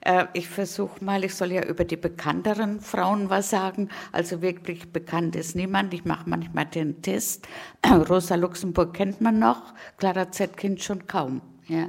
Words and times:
Äh, 0.00 0.26
ich 0.32 0.48
versuche 0.48 1.04
mal, 1.04 1.24
ich 1.24 1.34
soll 1.34 1.52
ja 1.52 1.64
über 1.64 1.84
die 1.84 1.96
bekannteren 1.96 2.80
Frauen 2.80 3.30
was 3.30 3.50
sagen. 3.50 3.88
Also 4.12 4.42
wirklich 4.42 4.92
bekannt 4.92 5.36
ist 5.36 5.56
niemand. 5.56 5.92
Ich 5.94 6.04
mache 6.04 6.28
manchmal 6.28 6.66
den 6.66 7.02
Test. 7.02 7.46
Rosa 8.08 8.34
Luxemburg 8.34 8.94
kennt 8.94 9.20
man 9.20 9.38
noch, 9.38 9.74
Clara 9.98 10.30
Zetkin 10.30 10.78
schon 10.78 11.06
kaum. 11.06 11.40
Ja. 11.66 11.88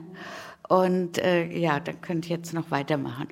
Und 0.69 1.17
äh, 1.17 1.45
ja, 1.47 1.79
dann 1.79 1.99
könnt 2.01 2.29
ihr 2.29 2.37
jetzt 2.37 2.53
noch 2.53 2.71
weitermachen. 2.71 3.27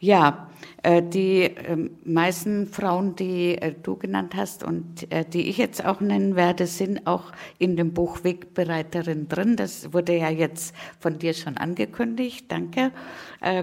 Ja, 0.00 0.50
die 0.84 1.42
ähm, 1.42 1.90
meisten 2.04 2.66
Frauen, 2.66 3.14
die 3.14 3.56
äh, 3.56 3.72
du 3.80 3.96
genannt 3.96 4.34
hast 4.36 4.64
und 4.64 5.10
äh, 5.12 5.24
die 5.24 5.48
ich 5.48 5.56
jetzt 5.56 5.84
auch 5.84 6.00
nennen 6.00 6.34
werde, 6.34 6.66
sind 6.66 7.06
auch 7.06 7.30
in 7.58 7.76
dem 7.76 7.92
Buch 7.92 8.24
Wegbereiterin 8.24 9.28
drin. 9.28 9.54
Das 9.56 9.92
wurde 9.92 10.16
ja 10.16 10.28
jetzt 10.28 10.74
von 10.98 11.18
dir 11.20 11.34
schon 11.34 11.56
angekündigt. 11.56 12.46
Danke. 12.48 12.90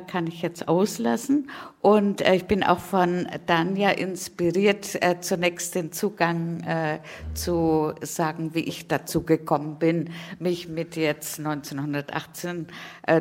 Kann 0.07 0.27
ich 0.27 0.41
jetzt 0.41 0.67
auslassen. 0.67 1.49
Und 1.79 2.19
ich 2.19 2.43
bin 2.47 2.63
auch 2.63 2.79
von 2.79 3.29
Danja 3.45 3.91
inspiriert, 3.91 4.99
zunächst 5.21 5.73
den 5.73 5.93
Zugang 5.93 6.99
zu 7.33 7.93
sagen, 8.01 8.53
wie 8.53 8.59
ich 8.59 8.89
dazu 8.89 9.23
gekommen 9.23 9.79
bin, 9.79 10.09
mich 10.37 10.67
mit 10.67 10.97
jetzt 10.97 11.39
1918 11.39 12.67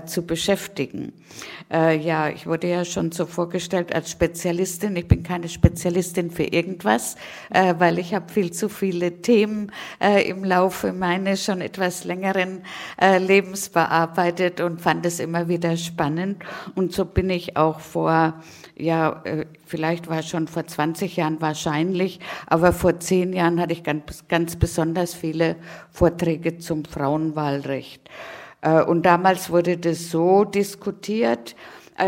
zu 0.06 0.26
beschäftigen. 0.26 1.12
Ja, 1.70 2.28
ich 2.28 2.48
wurde 2.48 2.68
ja 2.68 2.84
schon 2.84 3.12
so 3.12 3.24
vorgestellt, 3.24 3.67
halt 3.74 3.94
als 3.94 4.10
Spezialistin. 4.10 4.96
Ich 4.96 5.08
bin 5.08 5.22
keine 5.22 5.48
Spezialistin 5.48 6.30
für 6.30 6.44
irgendwas, 6.44 7.16
äh, 7.50 7.74
weil 7.78 7.98
ich 7.98 8.14
habe 8.14 8.32
viel 8.32 8.52
zu 8.52 8.68
viele 8.68 9.22
Themen 9.22 9.72
äh, 10.00 10.28
im 10.28 10.44
Laufe 10.44 10.92
meines 10.92 11.44
schon 11.44 11.60
etwas 11.60 12.04
längeren 12.04 12.62
äh, 13.00 13.18
Lebens 13.18 13.68
bearbeitet 13.68 14.60
und 14.60 14.80
fand 14.80 15.06
es 15.06 15.20
immer 15.20 15.48
wieder 15.48 15.76
spannend. 15.76 16.44
Und 16.74 16.92
so 16.92 17.04
bin 17.04 17.30
ich 17.30 17.56
auch 17.56 17.80
vor 17.80 18.34
ja, 18.78 19.22
äh, 19.24 19.46
vielleicht 19.66 20.08
war 20.08 20.22
schon 20.22 20.46
vor 20.46 20.66
20 20.66 21.16
Jahren 21.16 21.40
wahrscheinlich, 21.40 22.20
aber 22.46 22.72
vor 22.72 23.00
zehn 23.00 23.32
Jahren 23.32 23.60
hatte 23.60 23.72
ich 23.72 23.82
ganz, 23.82 24.26
ganz 24.28 24.56
besonders 24.56 25.14
viele 25.14 25.56
Vorträge 25.90 26.58
zum 26.58 26.84
Frauenwahlrecht. 26.84 28.08
Äh, 28.60 28.82
und 28.82 29.04
damals 29.04 29.50
wurde 29.50 29.76
das 29.78 30.10
so 30.10 30.44
diskutiert, 30.44 31.56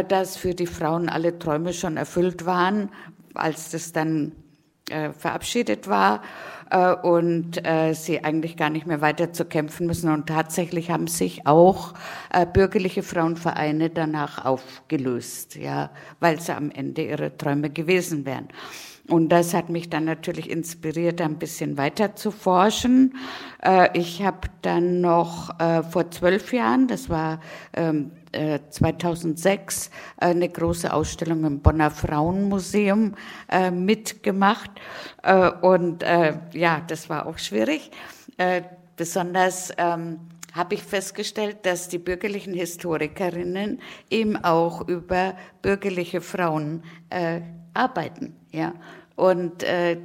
dass 0.08 0.36
für 0.36 0.54
die 0.54 0.66
Frauen 0.66 1.08
alle 1.08 1.38
Träume 1.38 1.72
schon 1.72 1.96
erfüllt 1.96 2.46
waren, 2.46 2.90
als 3.34 3.70
das 3.70 3.92
dann 3.92 4.32
äh, 4.90 5.12
verabschiedet 5.12 5.88
war 5.88 6.22
äh, 6.70 6.94
und 6.94 7.64
äh, 7.66 7.92
sie 7.94 8.24
eigentlich 8.24 8.56
gar 8.56 8.70
nicht 8.70 8.86
mehr 8.86 9.00
weiter 9.00 9.32
zu 9.32 9.44
kämpfen 9.44 9.86
müssen. 9.86 10.10
Und 10.10 10.26
tatsächlich 10.26 10.90
haben 10.90 11.06
sich 11.06 11.46
auch 11.46 11.94
äh, 12.32 12.46
bürgerliche 12.46 13.02
Frauenvereine 13.02 13.90
danach 13.90 14.44
aufgelöst, 14.44 15.56
ja, 15.56 15.90
weil 16.18 16.40
sie 16.40 16.54
am 16.54 16.70
Ende 16.70 17.04
ihre 17.06 17.36
Träume 17.36 17.70
gewesen 17.70 18.24
wären. 18.24 18.48
Und 19.10 19.30
das 19.30 19.54
hat 19.54 19.70
mich 19.70 19.90
dann 19.90 20.04
natürlich 20.04 20.48
inspiriert, 20.48 21.20
ein 21.20 21.36
bisschen 21.36 21.76
weiter 21.76 22.14
zu 22.14 22.30
forschen. 22.30 23.16
Äh, 23.60 23.98
ich 23.98 24.22
habe 24.22 24.48
dann 24.62 25.00
noch 25.00 25.58
äh, 25.58 25.82
vor 25.82 26.12
zwölf 26.12 26.52
Jahren, 26.52 26.86
das 26.86 27.10
war 27.10 27.40
2006, 27.72 29.90
ähm, 30.20 30.20
äh, 30.20 30.30
eine 30.30 30.48
große 30.48 30.92
Ausstellung 30.92 31.44
im 31.44 31.58
Bonner 31.58 31.90
Frauenmuseum 31.90 33.16
mitgemacht. 33.72 34.70
Und 35.62 36.04
ja, 36.52 36.82
das 36.86 37.10
war 37.10 37.26
auch 37.26 37.38
schwierig. 37.38 37.90
Besonders 38.96 39.72
ähm, 39.76 40.20
habe 40.54 40.74
ich 40.74 40.84
festgestellt, 40.84 41.58
dass 41.64 41.88
die 41.88 41.98
bürgerlichen 41.98 42.54
Historikerinnen 42.54 43.80
eben 44.08 44.36
auch 44.36 44.86
über 44.86 45.34
bürgerliche 45.62 46.20
Frauen 46.20 46.84
arbeiten. 47.74 48.36
Ja, 48.52 48.74
und 49.20 49.62
äh, 49.62 49.98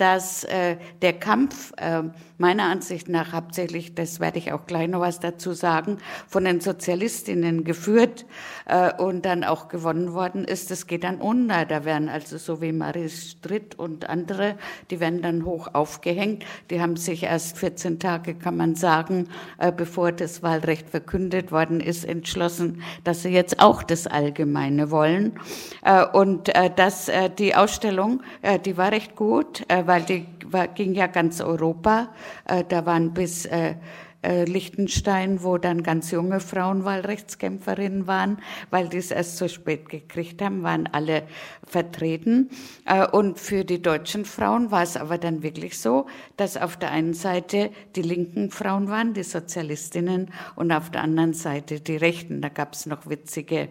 dass 0.00 0.44
äh, 0.44 0.76
der 1.02 1.12
Kampf 1.12 1.72
äh, 1.76 2.02
meiner 2.40 2.64
Ansicht 2.64 3.10
nach 3.10 3.34
hauptsächlich, 3.34 3.94
das 3.94 4.18
werde 4.18 4.38
ich 4.38 4.52
auch 4.52 4.64
gleich 4.64 4.88
noch 4.88 5.00
was 5.00 5.20
dazu 5.20 5.52
sagen, 5.52 5.98
von 6.26 6.44
den 6.44 6.60
Sozialistinnen 6.60 7.64
geführt 7.64 8.24
äh, 8.64 8.94
und 8.94 9.26
dann 9.26 9.44
auch 9.44 9.68
gewonnen 9.68 10.14
worden 10.14 10.46
ist, 10.46 10.70
das 10.70 10.86
geht 10.86 11.04
dann 11.04 11.16
unter. 11.16 11.66
Da 11.66 11.84
werden 11.84 12.08
also 12.08 12.38
so 12.38 12.62
wie 12.62 12.72
Marie 12.72 13.10
Stritt 13.10 13.78
und 13.78 14.08
andere, 14.08 14.56
die 14.90 15.00
werden 15.00 15.20
dann 15.20 15.44
hoch 15.44 15.68
aufgehängt. 15.74 16.44
Die 16.70 16.80
haben 16.80 16.96
sich 16.96 17.24
erst 17.24 17.58
14 17.58 17.98
Tage, 17.98 18.34
kann 18.34 18.56
man 18.56 18.74
sagen, 18.74 19.28
äh, 19.58 19.70
bevor 19.70 20.10
das 20.10 20.42
Wahlrecht 20.42 20.88
verkündet 20.88 21.52
worden 21.52 21.80
ist, 21.80 22.06
entschlossen, 22.06 22.82
dass 23.04 23.22
sie 23.22 23.30
jetzt 23.30 23.60
auch 23.60 23.82
das 23.82 24.06
Allgemeine 24.06 24.90
wollen. 24.90 25.38
Äh, 25.84 26.06
und 26.06 26.48
äh, 26.54 26.70
das, 26.74 27.10
äh, 27.10 27.28
die 27.28 27.54
Ausstellung, 27.54 28.22
äh, 28.40 28.58
die 28.58 28.78
war 28.78 28.92
recht 28.92 29.14
gut, 29.14 29.62
äh, 29.68 29.86
weil 29.90 30.02
die 30.02 30.24
war, 30.46 30.68
ging 30.68 30.94
ja 30.94 31.08
ganz 31.08 31.40
Europa. 31.40 32.10
Äh, 32.44 32.62
da 32.68 32.86
waren 32.86 33.12
bis 33.12 33.44
äh, 33.46 33.74
äh, 34.22 34.44
Liechtenstein, 34.44 35.42
wo 35.42 35.58
dann 35.58 35.82
ganz 35.82 36.12
junge 36.12 36.38
Frauenwahlrechtskämpferinnen 36.38 38.06
waren, 38.06 38.38
weil 38.70 38.88
die 38.88 38.98
es 38.98 39.10
erst 39.10 39.36
so 39.36 39.48
spät 39.48 39.88
gekriegt 39.88 40.42
haben, 40.42 40.62
waren 40.62 40.86
alle 40.86 41.24
vertreten. 41.66 42.50
Äh, 42.84 43.04
und 43.04 43.40
für 43.40 43.64
die 43.64 43.82
deutschen 43.82 44.24
Frauen 44.24 44.70
war 44.70 44.84
es 44.84 44.96
aber 44.96 45.18
dann 45.18 45.42
wirklich 45.42 45.76
so, 45.80 46.06
dass 46.36 46.56
auf 46.56 46.76
der 46.76 46.92
einen 46.92 47.14
Seite 47.14 47.70
die 47.96 48.02
linken 48.02 48.52
Frauen 48.52 48.88
waren, 48.88 49.12
die 49.12 49.24
Sozialistinnen, 49.24 50.30
und 50.54 50.70
auf 50.70 50.90
der 50.90 51.02
anderen 51.02 51.34
Seite 51.34 51.80
die 51.80 51.96
Rechten. 51.96 52.42
Da 52.42 52.48
gab 52.48 52.74
es 52.74 52.86
noch 52.86 53.08
witzige 53.08 53.70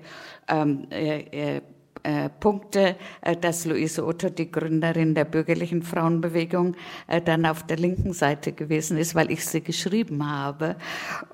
ähm, 0.50 0.86
äh, 0.90 1.62
äh, 2.10 2.30
Punkte, 2.40 2.96
äh, 3.22 3.36
dass 3.36 3.66
Luise 3.66 4.04
Otto, 4.04 4.30
die 4.30 4.52
Gründerin 4.52 5.14
der 5.14 5.26
bürgerlichen 5.26 5.84
Frauenbewegung, 5.84 6.76
äh, 7.08 7.22
dann 7.22 7.46
auf 7.46 7.64
der 7.64 7.78
linken 7.78 8.14
Seite 8.14 8.52
gewesen 8.52 8.98
ist, 8.98 9.14
weil 9.14 9.30
ich 9.30 9.46
sie 9.46 9.62
geschrieben 9.62 10.28
habe. 10.28 10.76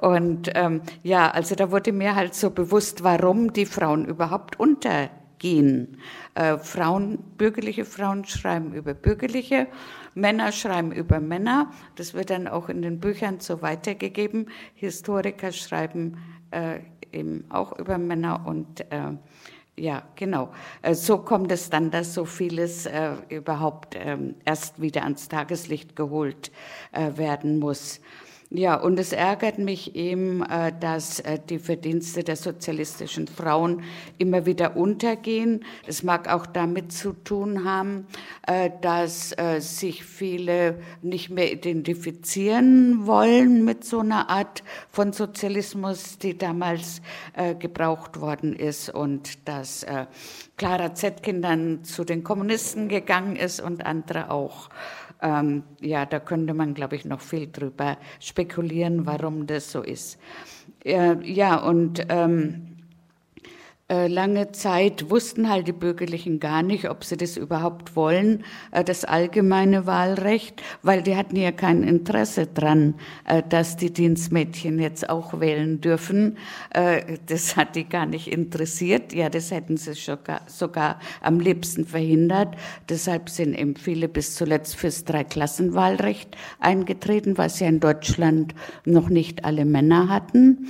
Und 0.02 0.52
ähm, 0.54 0.82
ja, 1.02 1.32
also 1.32 1.56
da 1.56 1.72
wurde 1.72 1.94
mir 1.94 2.16
halt 2.16 2.36
so 2.36 2.50
bewusst, 2.50 3.04
warum 3.04 3.54
die 3.54 3.66
Frauen 3.66 4.06
überhaupt 4.06 4.60
untergehen. 4.60 5.98
Äh, 6.34 6.58
Frauen, 6.58 7.20
bürgerliche 7.38 7.86
Frauen 7.86 8.26
schreiben 8.26 8.74
über 8.74 8.94
bürgerliche, 8.94 9.68
Männer 10.14 10.52
schreiben 10.52 10.92
über 10.92 11.22
Männer. 11.22 11.72
Das 11.96 12.14
wird 12.14 12.32
dann 12.32 12.50
auch 12.50 12.68
in 12.68 12.82
den 12.82 13.00
Büchern 13.00 13.40
so 13.40 13.62
weitergegeben. 13.62 14.50
Historiker 14.74 15.54
schreiben 15.54 16.18
äh, 16.52 16.80
eben 17.14 17.46
auch 17.50 17.78
über 17.80 17.98
Männer 17.98 18.46
und 18.46 18.82
äh, 18.92 19.14
ja, 19.78 20.04
genau. 20.16 20.52
Äh, 20.82 20.96
so 20.96 21.18
kommt 21.18 21.52
es 21.52 21.70
dann, 21.70 21.92
dass 21.92 22.14
so 22.14 22.26
vieles 22.26 22.86
äh, 22.86 23.16
überhaupt 23.30 23.96
ähm, 23.98 24.36
erst 24.46 24.82
wieder 24.82 25.04
ans 25.04 25.28
Tageslicht 25.28 25.96
geholt 25.96 26.52
äh, 26.94 27.18
werden 27.18 27.60
muss. 27.60 28.00
Ja, 28.52 28.76
und 28.76 29.00
es 29.00 29.12
ärgert 29.12 29.58
mich 29.58 29.96
eben, 29.96 30.44
äh, 30.44 30.72
dass 30.80 31.20
äh, 31.20 31.40
die 31.50 31.58
Verdienste 31.58 32.24
der 32.24 32.36
sozialistischen 32.36 33.28
Frauen 33.28 33.82
immer 34.20 34.46
wieder 34.46 34.78
untergehen. 34.78 35.66
Es 35.88 36.04
mag 36.04 36.32
auch 36.32 36.46
damit 36.46 36.92
zu 36.92 37.14
tun 37.14 37.66
haben, 37.66 38.06
äh, 38.46 38.70
dass 38.82 39.36
sich 39.60 40.04
viele 40.04 40.80
nicht 41.02 41.30
mehr 41.30 41.52
identifizieren 41.52 43.08
wollen 43.08 43.66
mit 43.66 43.84
so 43.84 44.00
einer 44.00 44.30
Art 44.30 44.64
von 44.92 45.14
Sozialismus, 45.14 46.18
die 46.18 46.38
damals 46.38 47.02
gebraucht 47.60 48.22
worden 48.22 48.56
ist 48.56 48.90
und 48.90 49.48
dass 49.48 49.86
Clara 50.58 50.94
Zetkin 50.94 51.42
dann 51.42 51.84
zu 51.84 52.04
den 52.04 52.24
Kommunisten 52.24 52.88
gegangen 52.88 53.36
ist 53.36 53.60
und 53.60 53.86
andere 53.86 54.30
auch. 54.30 54.70
Ähm, 55.22 55.64
ja, 55.82 56.06
da 56.06 56.20
könnte 56.20 56.54
man, 56.54 56.74
glaube 56.74 56.96
ich, 56.96 57.06
noch 57.06 57.22
viel 57.22 57.48
drüber 57.52 57.98
spekulieren, 58.20 59.06
warum 59.06 59.48
das 59.48 59.72
so 59.72 59.82
ist. 59.82 60.20
Äh, 60.84 61.16
ja, 61.24 61.58
und 61.58 62.06
ähm, 62.10 62.75
äh, 62.75 62.75
lange 63.88 64.52
Zeit 64.52 65.12
wussten 65.12 65.48
halt 65.48 65.68
die 65.68 65.72
Bürgerlichen 65.72 66.40
gar 66.40 66.64
nicht, 66.64 66.90
ob 66.90 67.04
sie 67.04 67.18
das 67.18 67.38
überhaupt 67.38 67.96
wollen, 67.96 68.44
äh, 68.72 68.84
das 68.84 69.06
allgemeine 69.06 69.86
Wahlrecht, 69.86 70.64
weil 70.82 71.04
die 71.04 71.16
hatten 71.16 71.36
ja 71.36 71.52
kein 71.52 71.84
Interesse 71.84 72.48
dran, 72.48 72.96
äh, 73.26 73.44
dass 73.48 73.78
die 73.78 73.94
Dienstmädchen 73.94 74.80
jetzt 74.80 75.08
auch 75.08 75.40
wählen 75.40 75.82
dürfen. 75.82 76.38
Das 77.28 77.56
hat 77.56 77.76
die 77.76 77.88
gar 77.88 78.06
nicht 78.06 78.28
interessiert. 78.28 79.14
Ja, 79.14 79.30
das 79.30 79.52
hätten 79.52 79.78
sie 79.78 79.94
sogar 80.48 81.00
am 81.22 81.40
liebsten 81.40 81.86
verhindert. 81.86 82.56
Deshalb 82.90 83.30
sind 83.30 83.54
eben 83.58 83.76
viele 83.76 84.08
bis 84.08 84.36
zuletzt 84.36 84.76
fürs 84.76 85.06
Dreiklassenwahlrecht 85.06 86.36
eingetreten, 86.60 87.38
was 87.38 87.60
ja 87.60 87.68
in 87.68 87.80
Deutschland 87.80 88.56
noch 88.86 89.10
nicht 89.10 89.46
alle 89.46 89.66
Männer 89.66 90.10
hatten. 90.10 90.68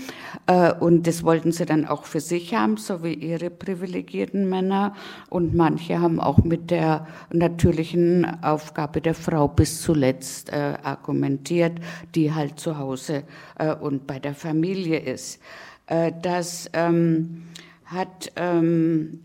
Und 0.79 1.07
das 1.07 1.23
wollten 1.23 1.51
sie 1.51 1.65
dann 1.65 1.85
auch 1.85 2.03
für 2.05 2.19
sich 2.19 2.53
haben, 2.53 2.77
so 2.77 3.03
wie 3.05 3.13
ihre 3.13 3.49
privilegierten 3.49 4.49
Männer 4.49 4.93
und 5.29 5.53
manche 5.55 6.01
haben 6.01 6.19
auch 6.19 6.39
mit 6.39 6.71
der 6.71 7.07
natürlichen 7.31 8.43
Aufgabe 8.43 8.99
der 8.99 9.15
Frau 9.15 9.47
bis 9.47 9.81
zuletzt 9.81 10.51
äh, 10.51 10.73
argumentiert, 10.83 11.79
die 12.15 12.33
halt 12.33 12.59
zu 12.59 12.77
Hause 12.77 13.23
äh, 13.57 13.73
und 13.73 14.07
bei 14.07 14.19
der 14.19 14.35
Familie 14.35 14.99
ist. 14.99 15.39
Äh, 15.87 16.11
das 16.21 16.69
ähm, 16.73 17.43
hat 17.85 18.31
ähm, 18.35 19.21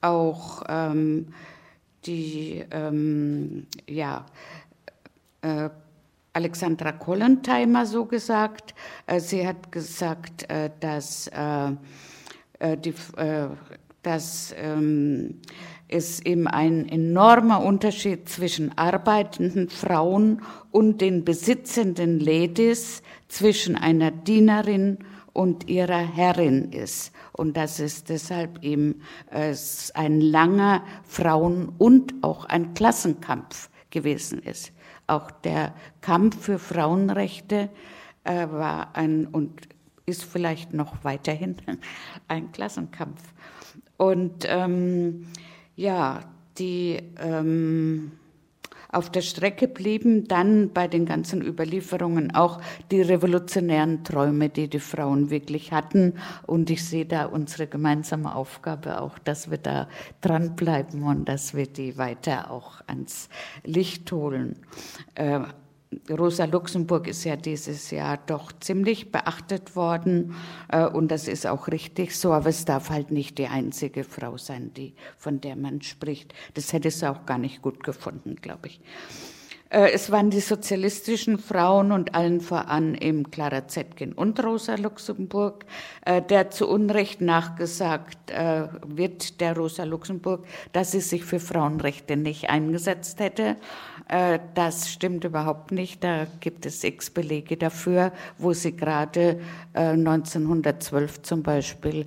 auch 0.00 0.62
ähm, 0.68 1.26
die, 2.06 2.64
ähm, 2.70 3.66
ja, 3.88 4.24
äh, 5.42 5.70
Alexandra 6.32 6.92
Kollenteimer 6.92 7.86
so 7.86 8.04
gesagt. 8.04 8.74
Äh, 9.06 9.20
sie 9.20 9.46
hat 9.46 9.70
gesagt, 9.70 10.50
äh, 10.50 10.70
dass, 10.80 11.30
die, 12.60 12.94
äh, 13.16 13.48
dass 14.02 14.54
ähm, 14.58 15.40
es 15.88 16.20
eben 16.20 16.46
ein 16.46 16.88
enormer 16.88 17.62
Unterschied 17.62 18.28
zwischen 18.28 18.76
arbeitenden 18.76 19.68
Frauen 19.68 20.42
und 20.70 21.00
den 21.00 21.24
besitzenden 21.24 22.20
Ladies, 22.20 23.02
zwischen 23.28 23.76
einer 23.76 24.10
Dienerin 24.10 24.98
und 25.32 25.68
ihrer 25.68 25.98
Herrin 25.98 26.70
ist. 26.72 27.12
Und 27.32 27.56
dass 27.56 27.80
es 27.80 28.04
deshalb 28.04 28.62
eben 28.62 29.02
äh, 29.30 29.54
ein 29.94 30.20
langer 30.20 30.84
Frauen- 31.02 31.72
und 31.78 32.14
auch 32.22 32.44
ein 32.44 32.74
Klassenkampf 32.74 33.70
gewesen 33.90 34.40
ist. 34.40 34.72
Auch 35.06 35.30
der 35.30 35.74
Kampf 36.00 36.40
für 36.40 36.58
Frauenrechte 36.58 37.68
äh, 38.22 38.46
war 38.48 38.94
ein 38.94 39.26
und 39.26 39.68
ist 40.06 40.24
vielleicht 40.24 40.74
noch 40.74 41.04
weiterhin 41.04 41.56
ein 42.28 42.52
Klassenkampf. 42.52 43.22
Und 43.96 44.44
ähm, 44.48 45.26
ja, 45.76 46.20
die 46.58 47.00
ähm, 47.18 48.12
auf 48.94 49.10
der 49.10 49.22
Strecke 49.22 49.66
blieben 49.66 50.28
dann 50.28 50.70
bei 50.72 50.86
den 50.86 51.04
ganzen 51.04 51.42
Überlieferungen 51.42 52.32
auch 52.34 52.60
die 52.92 53.02
revolutionären 53.02 54.04
Träume, 54.04 54.48
die 54.50 54.68
die 54.68 54.78
Frauen 54.78 55.30
wirklich 55.30 55.72
hatten. 55.72 56.14
Und 56.46 56.70
ich 56.70 56.84
sehe 56.84 57.04
da 57.04 57.26
unsere 57.26 57.66
gemeinsame 57.66 58.34
Aufgabe 58.34 59.00
auch, 59.00 59.18
dass 59.18 59.50
wir 59.50 59.58
da 59.58 59.88
dranbleiben 60.20 61.02
und 61.02 61.28
dass 61.28 61.54
wir 61.54 61.66
die 61.66 61.98
weiter 61.98 62.52
auch 62.52 62.82
ans 62.86 63.28
Licht 63.64 64.12
holen. 64.12 64.60
Äh, 65.16 65.40
Rosa 66.10 66.44
Luxemburg 66.44 67.08
ist 67.08 67.24
ja 67.24 67.36
dieses 67.36 67.90
Jahr 67.90 68.18
doch 68.26 68.52
ziemlich 68.52 69.12
beachtet 69.12 69.76
worden 69.76 70.34
äh, 70.68 70.86
und 70.86 71.10
das 71.10 71.28
ist 71.28 71.46
auch 71.46 71.68
richtig 71.68 72.16
so, 72.16 72.32
aber 72.32 72.48
es 72.48 72.64
darf 72.64 72.90
halt 72.90 73.10
nicht 73.10 73.38
die 73.38 73.46
einzige 73.46 74.04
Frau 74.04 74.36
sein, 74.36 74.72
die, 74.74 74.94
von 75.16 75.40
der 75.40 75.56
man 75.56 75.82
spricht. 75.82 76.34
Das 76.54 76.72
hätte 76.72 76.90
sie 76.90 77.10
auch 77.10 77.26
gar 77.26 77.38
nicht 77.38 77.62
gut 77.62 77.82
gefunden, 77.82 78.36
glaube 78.36 78.68
ich. 78.68 78.80
Äh, 79.70 79.90
es 79.92 80.10
waren 80.10 80.30
die 80.30 80.40
sozialistischen 80.40 81.38
Frauen 81.38 81.90
und 81.90 82.14
allen 82.14 82.40
voran 82.40 82.94
eben 82.94 83.30
Clara 83.30 83.66
Zetkin 83.66 84.12
und 84.12 84.42
Rosa 84.44 84.76
Luxemburg, 84.76 85.64
äh, 86.04 86.22
der 86.22 86.50
zu 86.50 86.68
Unrecht 86.68 87.20
nachgesagt 87.20 88.30
äh, 88.30 88.68
wird, 88.86 89.40
der 89.40 89.56
Rosa 89.56 89.84
Luxemburg, 89.84 90.46
dass 90.72 90.92
sie 90.92 91.00
sich 91.00 91.24
für 91.24 91.40
Frauenrechte 91.40 92.16
nicht 92.16 92.50
eingesetzt 92.50 93.20
hätte. 93.20 93.56
Das 94.54 94.90
stimmt 94.90 95.24
überhaupt 95.24 95.72
nicht. 95.72 96.04
Da 96.04 96.26
gibt 96.40 96.66
es 96.66 96.84
x 96.84 97.08
Belege 97.08 97.56
dafür, 97.56 98.12
wo 98.36 98.52
sie 98.52 98.76
gerade 98.76 99.40
1912 99.72 101.18
äh, 101.18 101.22
zum 101.22 101.42
Beispiel 101.42 102.04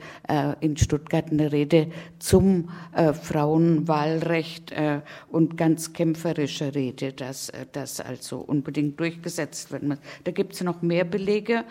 in 0.59 0.77
Stuttgart 0.77 1.31
eine 1.31 1.51
Rede 1.51 1.87
zum 2.19 2.69
Frauenwahlrecht 2.93 4.75
und 5.29 5.57
ganz 5.57 5.93
kämpferische 5.93 6.75
Rede, 6.75 7.13
dass 7.71 7.95
das 7.95 7.99
also 7.99 8.37
unbedingt 8.39 8.99
durchgesetzt 8.99 9.71
werden 9.71 9.89
muss. 9.89 9.99
Da 10.23 10.31
gibt 10.31 10.53
es 10.53 10.61
noch 10.61 10.81
mehr 10.81 11.05
Belege. 11.05 11.63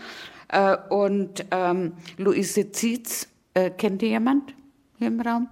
Und 0.91 1.45
ähm, 1.51 1.93
Luise 2.19 2.71
Zietz, 2.71 3.29
kennt 3.79 4.03
ihr 4.03 4.11
jemand 4.11 4.55
hier 4.99 5.09
im 5.09 5.21
Raum? 5.21 5.49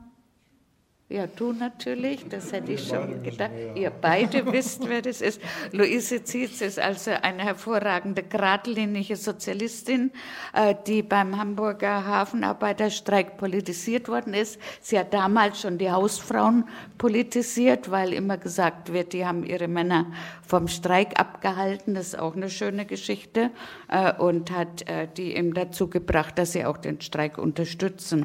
Ja, 1.14 1.28
du 1.28 1.52
natürlich, 1.52 2.28
das 2.28 2.50
hätte 2.50 2.72
ich 2.72 2.88
schon 2.88 3.22
gedacht. 3.22 3.52
Ihr 3.76 3.90
beide 3.90 4.50
wisst, 4.52 4.88
wer 4.88 5.00
das 5.00 5.20
ist. 5.20 5.40
Luise 5.70 6.24
Zietz 6.24 6.60
ist 6.60 6.80
also 6.80 7.12
eine 7.12 7.44
hervorragende, 7.44 8.24
geradlinige 8.24 9.14
Sozialistin, 9.14 10.10
äh, 10.52 10.74
die 10.88 11.04
beim 11.04 11.38
Hamburger 11.38 12.04
Hafenarbeiterstreik 12.04 13.36
politisiert 13.36 14.08
worden 14.08 14.34
ist. 14.34 14.58
Sie 14.80 14.98
hat 14.98 15.14
damals 15.14 15.60
schon 15.60 15.78
die 15.78 15.88
Hausfrauen 15.88 16.64
politisiert, 16.98 17.92
weil 17.92 18.12
immer 18.12 18.36
gesagt 18.36 18.92
wird, 18.92 19.12
die 19.12 19.24
haben 19.24 19.44
ihre 19.44 19.68
Männer 19.68 20.06
vom 20.46 20.68
Streik 20.68 21.18
abgehalten. 21.18 21.94
Das 21.94 22.08
ist 22.08 22.18
auch 22.18 22.36
eine 22.36 22.50
schöne 22.50 22.86
Geschichte 22.86 23.50
äh, 23.88 24.12
und 24.12 24.50
hat 24.50 24.88
äh, 24.88 25.08
die 25.16 25.34
eben 25.34 25.54
dazu 25.54 25.88
gebracht, 25.88 26.38
dass 26.38 26.52
sie 26.52 26.64
auch 26.64 26.76
den 26.76 27.00
Streik 27.00 27.38
unterstützen. 27.38 28.24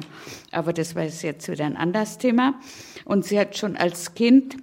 Aber 0.52 0.72
das 0.72 0.94
war 0.94 1.04
jetzt 1.04 1.48
wieder 1.48 1.64
ein 1.64 1.76
anderes 1.76 2.18
Thema. 2.18 2.54
Und 3.04 3.24
sie 3.24 3.38
hat 3.38 3.56
schon 3.56 3.76
als 3.76 4.14
Kind 4.14 4.56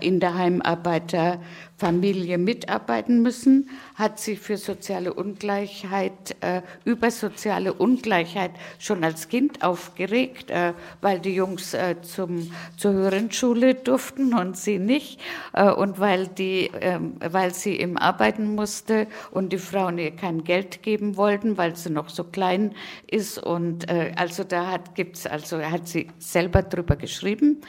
in 0.00 0.20
der 0.20 0.34
Heimarbeiterfamilie 0.34 2.38
mitarbeiten 2.38 3.22
müssen, 3.22 3.68
hat 3.96 4.18
sie 4.18 4.36
für 4.36 4.56
soziale 4.56 5.12
Ungleichheit, 5.12 6.36
äh, 6.40 6.62
über 6.84 7.10
soziale 7.10 7.72
Ungleichheit 7.72 8.52
schon 8.78 9.04
als 9.04 9.28
Kind 9.28 9.62
aufgeregt, 9.62 10.50
äh, 10.50 10.72
weil 11.00 11.20
die 11.20 11.34
Jungs 11.34 11.74
äh, 11.74 11.96
zum, 12.02 12.50
zur 12.76 12.92
höheren 12.92 13.30
Schule 13.32 13.74
durften 13.74 14.34
und 14.34 14.56
sie 14.56 14.78
nicht 14.78 15.20
äh, 15.52 15.70
und 15.70 15.98
weil, 15.98 16.28
die, 16.28 16.70
ähm, 16.80 17.14
weil 17.18 17.52
sie 17.52 17.78
eben 17.78 17.98
arbeiten 17.98 18.54
musste 18.54 19.06
und 19.30 19.52
die 19.52 19.58
Frauen 19.58 19.98
ihr 19.98 20.12
kein 20.12 20.44
Geld 20.44 20.82
geben 20.82 21.16
wollten, 21.16 21.58
weil 21.58 21.76
sie 21.76 21.90
noch 21.90 22.08
so 22.08 22.24
klein 22.24 22.74
ist 23.06 23.38
und 23.38 23.90
äh, 23.90 24.12
also 24.16 24.44
da 24.44 24.70
hat 24.70 24.94
gibt's 24.94 25.26
also 25.26 25.60
hat 25.60 25.88
sie 25.88 26.08
selber 26.18 26.62
drüber 26.62 26.96
geschrieben. 26.96 27.60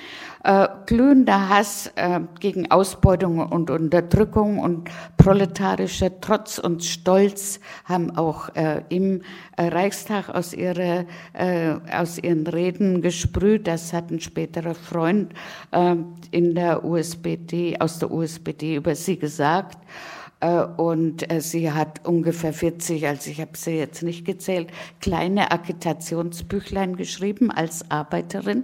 Äh, 0.44 0.68
glühender 0.86 1.50
Hass 1.50 1.79
äh, 1.96 2.20
gegen 2.40 2.72
Ausbeutung 2.72 3.40
und 3.40 3.70
Unterdrückung 3.70 4.60
und 4.60 4.90
proletarischer 5.18 6.22
Trotz 6.22 6.60
und 6.60 6.84
Stolz 6.84 7.60
haben 7.86 8.16
auch 8.16 8.56
äh, 8.56 8.84
im 8.90 9.22
äh, 9.58 9.68
Reichstag 9.68 10.30
aus, 10.30 10.54
ihre, 10.54 11.06
äh, 11.34 11.76
aus 11.92 12.18
ihren 12.18 12.48
Reden 12.48 13.02
gesprüht. 13.02 13.68
Das 13.68 13.94
hat 13.94 14.12
ein 14.12 14.20
späterer 14.20 14.76
Freund 14.76 15.34
äh, 15.72 15.96
in 16.32 16.56
der 16.56 16.84
USPD, 16.86 17.78
aus 17.80 18.00
der 18.00 18.12
USPD 18.12 18.76
über 18.76 18.96
sie 18.96 19.18
gesagt. 19.18 19.78
Und 20.78 21.28
sie 21.40 21.70
hat 21.70 22.08
ungefähr 22.08 22.54
40, 22.54 23.06
also 23.06 23.30
ich 23.30 23.42
habe 23.42 23.58
sie 23.58 23.72
jetzt 23.72 24.04
nicht 24.04 24.24
gezählt, 24.24 24.70
kleine 25.02 25.52
Agitationsbüchlein 25.52 26.96
geschrieben 26.96 27.52
als 27.52 27.92
Arbeiterin 27.92 28.64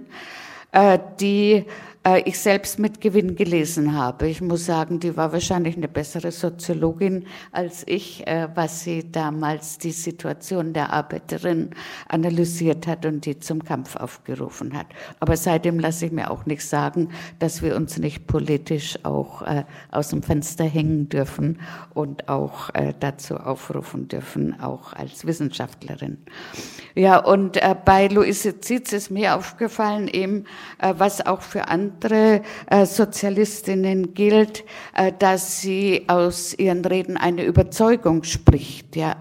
äh, 0.76 0.98
die 1.20 1.64
äh, 2.06 2.20
ich 2.20 2.38
selbst 2.38 2.78
mit 2.78 3.00
Gewinn 3.00 3.34
gelesen 3.34 3.94
habe. 3.94 4.28
Ich 4.28 4.40
muss 4.40 4.64
sagen, 4.64 5.00
die 5.00 5.16
war 5.16 5.32
wahrscheinlich 5.32 5.76
eine 5.76 5.88
bessere 5.88 6.30
Soziologin 6.30 7.26
als 7.50 7.82
ich, 7.86 8.26
äh, 8.26 8.48
was 8.54 8.84
sie 8.84 9.10
damals 9.10 9.78
die 9.78 9.90
Situation 9.90 10.72
der 10.72 10.92
Arbeiterin 10.92 11.70
analysiert 12.08 12.86
hat 12.86 13.04
und 13.06 13.26
die 13.26 13.40
zum 13.40 13.64
Kampf 13.64 13.96
aufgerufen 13.96 14.78
hat. 14.78 14.86
Aber 15.18 15.36
seitdem 15.36 15.80
lasse 15.80 16.06
ich 16.06 16.12
mir 16.12 16.30
auch 16.30 16.46
nicht 16.46 16.64
sagen, 16.64 17.10
dass 17.40 17.60
wir 17.62 17.74
uns 17.74 17.98
nicht 17.98 18.26
politisch 18.28 18.98
auch 19.04 19.42
äh, 19.42 19.64
aus 19.90 20.08
dem 20.08 20.22
Fenster 20.22 20.64
hängen 20.64 21.08
dürfen 21.08 21.60
und 21.94 22.28
auch 22.28 22.70
dazu 23.00 23.36
aufrufen 23.36 24.08
dürfen, 24.08 24.60
auch 24.60 24.92
als 24.92 25.26
Wissenschaftlerin. 25.26 26.18
Ja, 26.94 27.18
und 27.18 27.58
bei 27.84 28.08
Luise 28.08 28.60
Zietz 28.60 28.92
ist 28.92 29.10
mir 29.10 29.36
aufgefallen 29.36 30.08
eben, 30.08 30.44
was 30.78 31.24
auch 31.26 31.42
für 31.42 31.68
andere 31.68 31.95
andere 31.96 32.42
äh, 32.66 32.84
Sozialistinnen 32.86 34.14
gilt, 34.14 34.64
äh, 34.94 35.12
dass 35.18 35.60
sie 35.60 36.04
aus 36.08 36.54
ihren 36.54 36.84
Reden 36.84 37.16
eine 37.16 37.44
Überzeugung 37.44 38.22
spricht, 38.22 38.96
ja, 38.96 39.16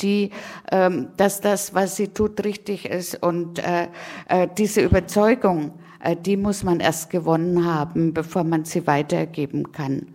die, 0.00 0.30
ähm, 0.70 1.08
dass 1.16 1.40
das, 1.40 1.74
was 1.74 1.96
sie 1.96 2.08
tut, 2.08 2.44
richtig 2.44 2.86
ist 2.86 3.22
und 3.22 3.60
äh, 3.60 3.88
diese 4.58 4.80
Überzeugung, 4.80 5.72
die 6.24 6.36
muss 6.36 6.64
man 6.64 6.80
erst 6.80 7.10
gewonnen 7.10 7.64
haben, 7.64 8.12
bevor 8.12 8.42
man 8.42 8.64
sie 8.64 8.88
weitergeben 8.88 9.70
kann. 9.70 10.08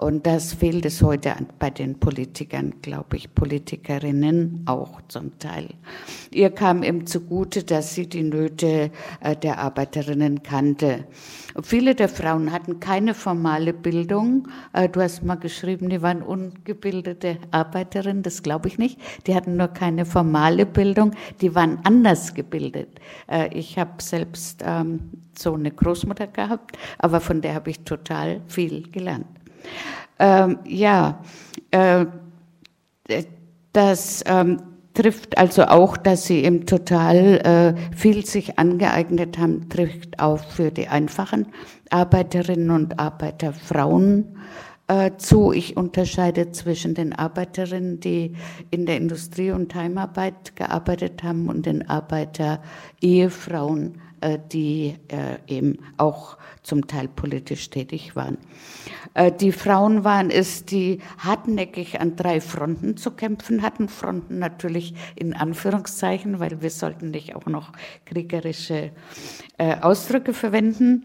Und 0.00 0.26
das 0.26 0.54
fehlt 0.54 0.86
es 0.86 1.02
heute 1.02 1.34
bei 1.58 1.68
den 1.68 2.00
Politikern, 2.00 2.72
glaube 2.80 3.18
ich, 3.18 3.34
Politikerinnen 3.34 4.62
auch 4.64 5.02
zum 5.08 5.38
Teil. 5.38 5.68
Ihr 6.30 6.48
kam 6.48 6.82
ihm 6.82 7.06
zugute, 7.06 7.64
dass 7.64 7.94
sie 7.94 8.06
die 8.06 8.22
Nöte 8.22 8.92
äh, 9.20 9.36
der 9.36 9.58
Arbeiterinnen 9.58 10.42
kannte. 10.42 11.04
Viele 11.62 11.94
der 11.94 12.08
Frauen 12.08 12.50
hatten 12.50 12.80
keine 12.80 13.12
formale 13.12 13.74
Bildung. 13.74 14.48
Äh, 14.72 14.88
du 14.88 15.02
hast 15.02 15.22
mal 15.22 15.34
geschrieben, 15.34 15.90
die 15.90 16.00
waren 16.00 16.22
ungebildete 16.22 17.36
Arbeiterinnen, 17.50 18.22
das 18.22 18.42
glaube 18.42 18.68
ich 18.68 18.78
nicht. 18.78 18.98
Die 19.26 19.34
hatten 19.34 19.58
nur 19.58 19.68
keine 19.68 20.06
formale 20.06 20.64
Bildung, 20.64 21.10
die 21.42 21.54
waren 21.54 21.78
anders 21.84 22.32
gebildet. 22.32 22.88
Äh, 23.30 23.50
ich 23.52 23.78
habe 23.78 24.02
selbst 24.02 24.64
ähm, 24.64 25.10
so 25.38 25.52
eine 25.52 25.70
Großmutter 25.70 26.26
gehabt, 26.26 26.78
aber 26.96 27.20
von 27.20 27.42
der 27.42 27.54
habe 27.54 27.68
ich 27.68 27.80
total 27.80 28.40
viel 28.46 28.90
gelernt. 28.90 29.26
Ähm, 30.18 30.58
ja, 30.64 31.22
äh, 31.70 32.06
das, 33.72 34.24
ähm, 34.26 34.58
trifft 34.94 35.36
also 35.38 35.64
auch, 35.64 35.96
dass 35.96 36.26
sie 36.26 36.44
im 36.44 36.66
total 36.66 37.38
äh, 37.38 37.74
viel 37.96 38.26
sich 38.26 38.58
angeeignet 38.58 39.38
haben, 39.38 39.68
trifft 39.68 40.20
auch 40.20 40.38
für 40.38 40.70
die 40.70 40.86
einfachen 40.88 41.46
Arbeiterinnen 41.90 42.70
und 42.70 42.98
Arbeiter, 42.98 43.52
Frauen 43.52 44.38
äh, 44.88 45.12
zu. 45.16 45.52
Ich 45.52 45.76
unterscheide 45.76 46.50
zwischen 46.52 46.94
den 46.94 47.12
Arbeiterinnen, 47.12 48.00
die 48.00 48.34
in 48.70 48.86
der 48.86 48.96
Industrie- 48.96 49.52
und 49.52 49.74
Heimarbeit 49.74 50.56
gearbeitet 50.56 51.22
haben 51.22 51.48
und 51.48 51.66
den 51.66 51.86
Arbeiter-Ehefrauen, 51.88 54.00
die 54.52 54.96
äh, 55.08 55.36
eben 55.46 55.78
auch 55.96 56.36
zum 56.62 56.86
Teil 56.86 57.08
politisch 57.08 57.70
tätig 57.70 58.16
waren. 58.16 58.38
Äh, 59.14 59.32
die 59.32 59.52
Frauen 59.52 60.04
waren 60.04 60.30
es, 60.30 60.64
die 60.64 61.00
hartnäckig 61.18 62.00
an 62.00 62.16
drei 62.16 62.40
Fronten 62.40 62.96
zu 62.96 63.12
kämpfen 63.12 63.62
hatten. 63.62 63.88
Fronten 63.88 64.38
natürlich 64.38 64.94
in 65.16 65.34
Anführungszeichen, 65.34 66.38
weil 66.38 66.62
wir 66.62 66.70
sollten 66.70 67.10
nicht 67.10 67.34
auch 67.34 67.46
noch 67.46 67.72
kriegerische 68.04 68.90
äh, 69.58 69.76
Ausdrücke 69.80 70.32
verwenden. 70.32 71.04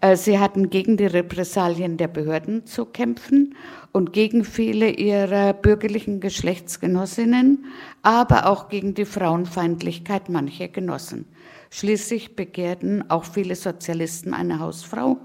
Äh, 0.00 0.16
sie 0.16 0.38
hatten 0.38 0.70
gegen 0.70 0.96
die 0.96 1.06
Repressalien 1.06 1.96
der 1.96 2.08
Behörden 2.08 2.66
zu 2.66 2.84
kämpfen 2.84 3.54
und 3.92 4.12
gegen 4.12 4.44
viele 4.44 4.90
ihrer 4.90 5.54
bürgerlichen 5.54 6.20
Geschlechtsgenossinnen, 6.20 7.64
aber 8.02 8.46
auch 8.46 8.68
gegen 8.68 8.94
die 8.94 9.06
Frauenfeindlichkeit 9.06 10.28
mancher 10.28 10.68
Genossen. 10.68 11.26
Schließlich 11.76 12.36
begehrten 12.36 13.10
auch 13.10 13.24
viele 13.26 13.54
Sozialisten 13.54 14.32
eine 14.32 14.60
Hausfrau 14.60 15.18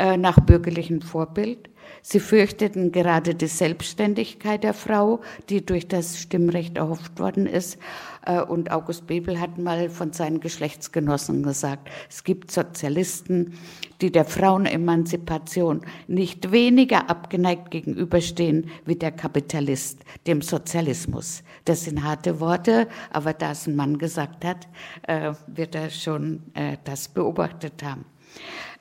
äh, 0.00 0.16
nach 0.16 0.40
bürgerlichem 0.40 1.00
Vorbild. 1.00 1.70
Sie 2.02 2.18
fürchteten 2.18 2.90
gerade 2.90 3.36
die 3.36 3.46
Selbstständigkeit 3.46 4.64
der 4.64 4.74
Frau, 4.74 5.20
die 5.48 5.64
durch 5.64 5.86
das 5.86 6.18
Stimmrecht 6.18 6.76
erhofft 6.76 7.20
worden 7.20 7.46
ist. 7.46 7.78
Äh, 8.24 8.40
und 8.42 8.72
August 8.72 9.06
Bebel 9.06 9.38
hat 9.38 9.58
mal 9.58 9.88
von 9.88 10.12
seinen 10.12 10.40
Geschlechtsgenossen 10.40 11.44
gesagt, 11.44 11.88
es 12.10 12.24
gibt 12.24 12.50
Sozialisten, 12.50 13.56
die 14.00 14.12
der 14.12 14.24
Frauenemanzipation 14.24 15.80
nicht 16.06 16.52
weniger 16.52 17.08
abgeneigt 17.10 17.70
gegenüberstehen 17.70 18.70
wie 18.84 18.96
der 18.96 19.12
Kapitalist 19.12 20.00
dem 20.26 20.42
Sozialismus. 20.42 21.42
Das 21.64 21.84
sind 21.84 22.02
harte 22.02 22.40
Worte, 22.40 22.88
aber 23.10 23.32
da 23.32 23.52
es 23.52 23.66
ein 23.66 23.76
Mann 23.76 23.98
gesagt 23.98 24.44
hat, 24.44 24.68
äh, 25.02 25.32
wird 25.46 25.74
er 25.74 25.90
schon 25.90 26.42
das 26.84 27.08
beobachtet 27.08 27.82
haben. 27.82 28.04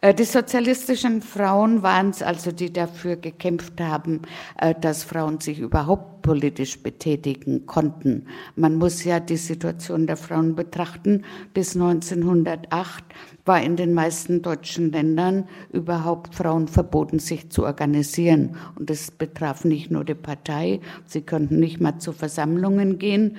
Äh, 0.02 0.14
die 0.14 0.24
sozialistischen 0.24 1.22
Frauen 1.22 1.84
waren 1.84 2.10
es 2.10 2.22
also, 2.22 2.52
die 2.52 2.72
dafür 2.72 3.16
gekämpft 3.16 3.80
haben, 3.80 4.22
äh, 4.60 4.74
dass 4.80 5.04
Frauen 5.04 5.40
sich 5.40 5.60
überhaupt 5.60 6.22
politisch 6.22 6.82
betätigen 6.82 7.66
konnten. 7.66 8.26
Man 8.56 8.76
muss 8.76 9.04
ja 9.04 9.20
die 9.20 9.38
Situation 9.38 10.08
der 10.08 10.18
Frauen 10.18 10.56
betrachten. 10.56 11.24
Bis 11.54 11.76
1908 11.76 13.04
war 13.46 13.62
in 13.62 13.76
den 13.76 13.94
meisten 13.94 14.42
deutschen 14.42 14.92
Ländern 14.92 15.48
überhaupt 15.72 16.34
Frauen 16.34 16.68
verboten, 16.68 17.20
sich 17.20 17.52
zu 17.52 17.64
organisieren. 17.64 18.58
Und 18.76 18.90
das 18.90 19.12
betraf 19.12 19.66
nicht 19.66 19.92
nur 19.92 20.04
die 20.04 20.16
Partei. 20.16 20.82
Sie 21.06 21.22
konnten 21.22 21.60
nicht 21.60 21.80
mal 21.80 22.00
zu 22.00 22.12
Versammlungen 22.12 22.98
gehen. 22.98 23.38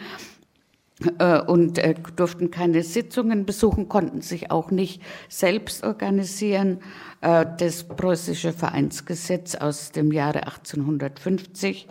Äh, 1.19 1.43
und 1.43 1.77
äh, 1.79 1.95
durften 2.17 2.51
keine 2.51 2.83
Sitzungen 2.83 3.45
besuchen, 3.45 3.87
konnten 3.87 4.23
sich 4.23 4.51
auch 4.51 4.71
nicht 4.71 5.03
selbst 5.29 5.85
organisieren. 5.85 6.79
Äh, 7.21 7.47
das 7.59 7.85
preußische 7.85 8.53
Vereinsgesetz 8.53 9.55
aus 9.55 9.93
dem 9.93 10.13
Jahre 10.13 10.47
1850, 10.47 11.89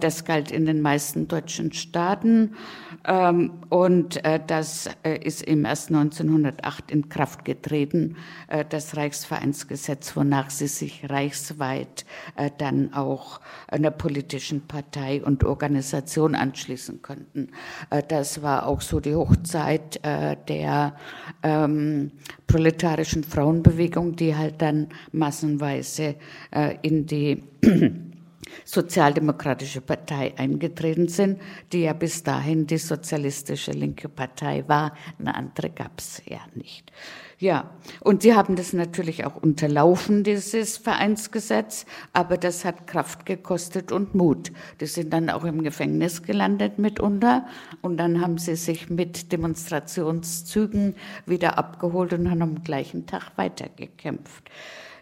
das 0.00 0.24
galt 0.24 0.50
in 0.50 0.66
den 0.66 0.80
meisten 0.80 1.28
deutschen 1.28 1.72
Staaten 1.72 2.54
ähm, 3.06 3.52
und 3.68 4.20
das 4.46 4.88
ist 5.22 5.42
im 5.42 5.64
erst 5.64 5.88
1908 5.90 6.90
in 6.90 7.08
Kraft 7.08 7.44
getreten, 7.44 8.16
das 8.68 8.96
Reichsvereinsgesetz, 8.96 10.16
wonach 10.16 10.50
sie 10.50 10.68
sich 10.68 11.08
reichsweit 11.08 12.04
dann 12.58 12.92
auch 12.94 13.40
einer 13.68 13.90
politischen 13.90 14.66
Partei 14.66 15.22
und 15.22 15.44
Organisation 15.44 16.34
anschließen 16.34 17.02
konnten. 17.02 17.50
Das 18.08 18.42
war 18.42 18.66
auch 18.66 18.80
so 18.80 19.00
die 19.00 19.14
Hochzeit 19.14 20.00
äh, 20.04 20.36
der 20.48 20.96
ähm, 21.42 22.12
proletarischen 22.46 23.24
Frauenbewegung, 23.24 24.16
die 24.16 24.36
halt 24.36 24.60
dann 24.64 24.88
massenweise 25.12 26.16
äh, 26.50 26.76
in 26.82 27.06
die 27.06 27.42
Sozialdemokratische 28.64 29.80
Partei 29.80 30.32
eingetreten 30.38 31.08
sind, 31.08 31.40
die 31.72 31.82
ja 31.82 31.92
bis 31.92 32.22
dahin 32.22 32.66
die 32.66 32.78
sozialistische 32.78 33.72
linke 33.72 34.08
Partei 34.08 34.64
war. 34.66 34.94
Eine 35.18 35.34
andere 35.34 35.70
gab 35.70 35.98
es 35.98 36.22
ja 36.26 36.40
nicht. 36.54 36.90
Ja, 37.44 37.68
und 38.00 38.22
sie 38.22 38.34
haben 38.34 38.56
das 38.56 38.72
natürlich 38.72 39.26
auch 39.26 39.36
unterlaufen, 39.36 40.24
dieses 40.24 40.78
Vereinsgesetz, 40.78 41.84
aber 42.14 42.38
das 42.38 42.64
hat 42.64 42.86
Kraft 42.86 43.26
gekostet 43.26 43.92
und 43.92 44.14
Mut. 44.14 44.50
Die 44.80 44.86
sind 44.86 45.12
dann 45.12 45.28
auch 45.28 45.44
im 45.44 45.62
Gefängnis 45.62 46.22
gelandet 46.22 46.78
mitunter 46.78 47.46
und 47.82 47.98
dann 47.98 48.22
haben 48.22 48.38
sie 48.38 48.56
sich 48.56 48.88
mit 48.88 49.30
Demonstrationszügen 49.30 50.94
wieder 51.26 51.58
abgeholt 51.58 52.14
und 52.14 52.30
haben 52.30 52.40
am 52.40 52.64
gleichen 52.64 53.04
Tag 53.04 53.32
weitergekämpft. 53.36 54.44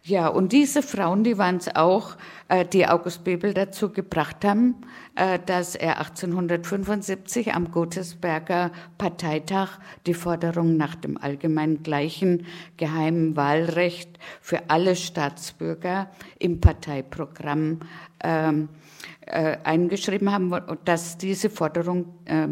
Ja, 0.04 0.26
und 0.26 0.50
diese 0.52 0.82
Frauen, 0.82 1.22
die 1.22 1.38
waren 1.38 1.58
es 1.58 1.76
auch, 1.76 2.16
äh, 2.48 2.64
die 2.64 2.88
August 2.88 3.22
Bebel 3.22 3.54
dazu 3.54 3.90
gebracht 3.90 4.44
haben, 4.44 4.74
äh, 5.14 5.38
dass 5.46 5.76
er 5.76 6.00
1875 6.00 7.54
am 7.54 7.70
Gotesberger 7.70 8.72
Parteitag 8.98 9.78
die 10.06 10.14
Forderung 10.14 10.76
nach 10.76 10.96
dem 10.96 11.18
allgemein 11.18 11.84
gleichen 11.84 12.46
geheimen 12.78 13.36
Wahlrecht 13.36 14.18
für 14.40 14.68
alle 14.68 14.96
Staatsbürger 14.96 16.10
im 16.40 16.60
Parteiprogramm 16.60 17.78
ähm, 18.24 18.70
äh, 19.26 19.58
eingeschrieben 19.62 20.32
haben 20.32 20.52
dass 20.84 21.16
diese 21.16 21.48
Forderung 21.48 22.06
äh, 22.24 22.48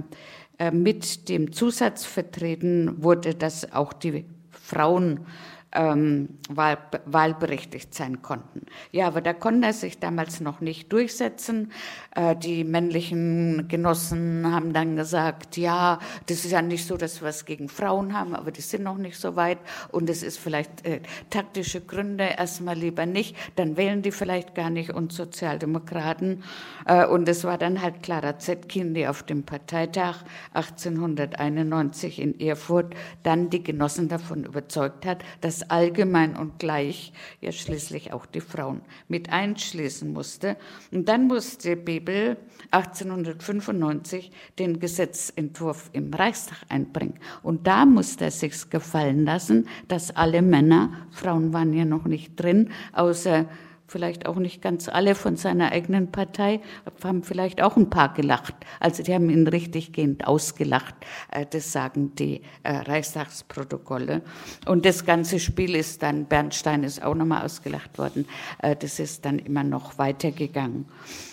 äh, 0.61 0.71
mit 0.71 1.28
dem 1.28 1.52
Zusatz 1.52 2.04
vertreten 2.04 3.02
wurde, 3.02 3.35
dass 3.35 3.73
auch 3.73 3.92
die 3.92 4.25
Frauen 4.50 5.26
ähm, 5.73 6.39
wahl, 6.49 6.79
wahlberechtigt 7.07 7.95
sein 7.95 8.23
konnten. 8.23 8.67
Ja, 8.91 9.07
aber 9.07 9.21
da 9.21 9.33
konnte 9.33 9.69
er 9.69 9.73
sich 9.73 9.99
damals 9.99 10.41
noch 10.41 10.61
nicht 10.61 10.93
durchsetzen. 10.93 11.73
Äh, 12.15 12.35
die 12.37 12.65
männlichen 12.65 13.69
Genossen 13.69 14.53
haben 14.53 14.73
dann 14.73 14.97
gesagt, 14.97 15.57
ja, 15.57 15.99
das 16.27 16.45
ist 16.45 16.50
ja 16.50 16.62
nicht 16.62 16.87
so, 16.87 16.97
dass 16.97 17.23
wir 17.23 17.29
es 17.29 17.45
gegen 17.45 17.69
Frauen 17.69 18.19
haben, 18.19 18.35
aber 18.35 18.50
die 18.50 18.62
sind 18.62 18.83
noch 18.83 18.97
nicht 18.97 19.19
so 19.19 19.37
weit 19.37 19.59
und 19.93 20.11
es 20.11 20.23
ist 20.23 20.39
vielleicht 20.39 20.85
äh, 20.85 21.00
taktische 21.31 21.81
Gründe, 21.81 22.25
erstmal 22.37 22.77
lieber 22.77 23.07
nicht, 23.07 23.37
dann 23.57 23.77
wählen 23.77 24.03
die 24.03 24.11
vielleicht 24.11 24.55
gar 24.55 24.71
nicht 24.71 24.91
uns 24.91 25.15
Sozialdemokraten. 25.15 26.43
Äh, 26.87 27.07
und 27.07 27.29
es 27.29 27.45
war 27.45 27.59
dann 27.59 27.81
halt 27.81 28.03
Clara 28.03 28.39
Zetkin, 28.39 28.95
die 28.95 29.07
auf 29.07 29.23
dem 29.23 29.45
Parteitag 29.45 30.17
1891 30.55 32.21
in 32.21 32.41
Erfurt 32.41 32.95
dann 33.23 33.50
die 33.50 33.62
Genossen 33.62 34.09
davon 34.09 34.45
überzeugt 34.45 35.07
hat, 35.07 35.23
dass 35.41 35.60
allgemein 35.69 36.37
und 36.37 36.59
gleich 36.59 37.12
ja 37.40 37.52
schließlich 37.52 38.12
auch 38.12 38.26
die 38.26 38.40
Frauen 38.40 38.83
mit 39.09 39.31
einschließen 39.31 40.12
musste. 40.12 40.57
Und 40.93 41.09
dann 41.09 41.26
musste 41.26 41.76
Bebel 41.76 42.37
1895 42.71 44.31
den 44.59 44.79
Gesetzentwurf 44.79 45.90
im 45.93 46.12
Reichstag 46.12 46.59
einbringen. 46.69 47.19
Und 47.43 47.67
da 47.67 47.85
musste 47.87 48.26
er 48.26 48.31
sich 48.31 48.71
gefallen 48.71 49.25
lassen, 49.25 49.69
dass 49.88 50.14
alle 50.14 50.43
Männer, 50.43 51.07
Frauen 51.11 51.52
waren 51.52 51.73
ja 51.73 51.85
noch 51.85 52.05
nicht 52.05 52.37
drin, 52.37 52.71
außer 52.93 53.47
vielleicht 53.90 54.26
auch 54.26 54.37
nicht 54.37 54.62
ganz 54.62 54.88
alle 54.88 55.14
von 55.14 55.37
seiner 55.37 55.73
eigenen 55.73 56.12
Partei, 56.12 56.61
haben 57.02 57.23
vielleicht 57.23 57.61
auch 57.61 57.76
ein 57.76 57.90
paar 57.90 58.14
gelacht. 58.14 58.54
Also 58.78 59.02
die 59.02 59.12
haben 59.12 59.28
ihn 59.30 59.49
richtig 59.49 59.92
gehend 59.92 60.26
ausgelacht. 60.26 60.94
Äh, 61.30 61.47
das 61.50 61.73
sagen 61.73 62.14
die 62.14 62.42
äh, 62.62 62.73
Reichstagsprotokolle. 62.73 64.23
Und 64.66 64.87
das 64.87 65.04
ganze 65.04 65.40
Spiel 65.40 65.75
ist 65.75 66.02
dann, 66.02 66.26
Bernstein 66.26 66.85
ist 66.85 67.02
auch 67.02 67.14
nochmal 67.14 67.44
ausgelacht 67.44 67.99
worden, 67.99 68.26
äh, 68.62 68.76
das 68.76 69.00
ist 69.00 69.25
dann 69.25 69.38
immer 69.38 69.64
noch 69.64 69.99
weitergegangen. 69.99 70.87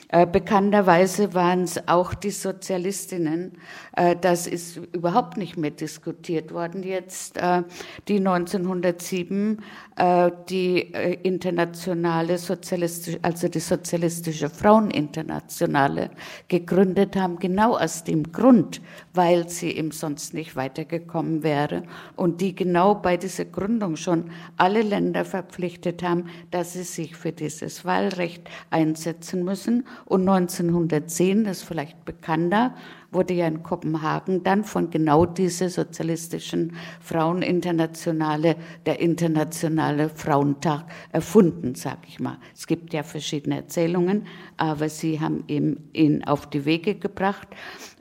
Äh, 0.09 0.25
bekannterweise 0.25 1.33
waren 1.33 1.63
es 1.63 1.85
auch 1.87 2.13
die 2.13 2.31
Sozialistinnen. 2.31 3.57
Äh, 3.97 4.15
das 4.15 4.47
ist 4.47 4.77
überhaupt 4.93 5.35
nicht 5.35 5.57
mehr 5.57 5.71
diskutiert 5.71 6.53
worden 6.53 6.83
jetzt, 6.83 7.35
äh, 7.37 7.63
die 8.07 8.17
1907 8.17 9.61
äh, 9.97 10.31
die 10.49 10.79
internationale 11.23 12.37
sozialistische, 12.37 13.19
also 13.21 13.49
die 13.49 13.59
sozialistische 13.59 14.49
Fraueninternationale 14.49 16.11
gegründet 16.47 17.17
haben, 17.17 17.37
genau 17.39 17.75
aus 17.75 18.03
dem 18.05 18.31
Grund, 18.31 18.81
weil 19.13 19.49
sie 19.49 19.71
eben 19.71 19.91
sonst 19.91 20.33
nicht 20.33 20.55
weitergekommen 20.55 21.43
wäre 21.43 21.83
und 22.15 22.39
die 22.39 22.55
genau 22.55 22.95
bei 22.95 23.17
dieser 23.17 23.45
Gründung 23.45 23.97
schon 23.97 24.31
alle 24.55 24.83
Länder 24.83 25.25
verpflichtet 25.25 26.01
haben, 26.01 26.29
dass 26.51 26.73
sie 26.73 26.83
sich 26.83 27.15
für 27.15 27.33
dieses 27.33 27.83
Wahlrecht 27.83 28.49
einsetzen 28.69 29.43
müssen 29.43 29.85
und 30.05 30.27
1910, 30.27 31.43
das 31.43 31.57
ist 31.57 31.63
vielleicht 31.63 32.05
bekannter, 32.05 32.75
wurde 33.11 33.33
ja 33.33 33.47
in 33.47 33.63
Kopenhagen 33.63 34.43
dann 34.43 34.63
von 34.63 34.89
genau 34.89 35.25
dieser 35.25 35.69
sozialistischen 35.69 36.75
Fraueninternationale, 36.99 38.55
der 38.85 38.99
Internationale 38.99 40.09
Frauentag 40.09 40.85
erfunden, 41.11 41.75
sag 41.75 41.99
ich 42.07 42.19
mal. 42.19 42.37
Es 42.53 42.67
gibt 42.67 42.93
ja 42.93 43.03
verschiedene 43.03 43.57
Erzählungen, 43.57 44.25
aber 44.57 44.89
sie 44.89 45.19
haben 45.19 45.43
ihm 45.47 45.77
ihn 45.93 46.23
auf 46.25 46.49
die 46.49 46.65
Wege 46.65 46.95
gebracht. 46.95 47.47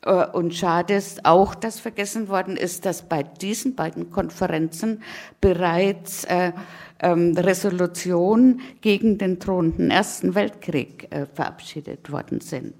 Äh, 0.06 0.26
und 0.32 0.54
schade 0.54 0.94
ist 0.94 1.26
auch, 1.26 1.54
dass 1.54 1.80
vergessen 1.80 2.28
worden 2.28 2.56
ist, 2.56 2.86
dass 2.86 3.02
bei 3.02 3.22
diesen 3.22 3.74
beiden 3.74 4.10
Konferenzen 4.10 5.02
bereits 5.40 6.24
äh, 6.24 6.52
ähm, 7.00 7.36
Resolutionen 7.36 8.60
gegen 8.80 9.18
den 9.18 9.38
drohenden 9.38 9.90
Ersten 9.90 10.34
Weltkrieg 10.34 11.08
äh, 11.10 11.26
verabschiedet 11.26 12.10
worden 12.10 12.40
sind. 12.40 12.74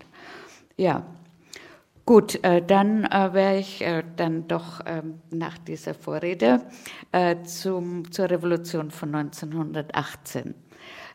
Ja, 0.78 1.06
gut, 2.04 2.38
dann 2.42 3.04
wäre 3.04 3.59
ich 3.59 3.83
dann 4.16 4.47
doch 4.47 4.83
ähm, 4.85 5.21
nach 5.30 5.56
dieser 5.56 5.95
Vorrede 5.95 6.61
zum, 7.45 8.12
zur 8.12 8.28
Revolution 8.28 8.90
von 8.90 9.14
1918. 9.14 10.54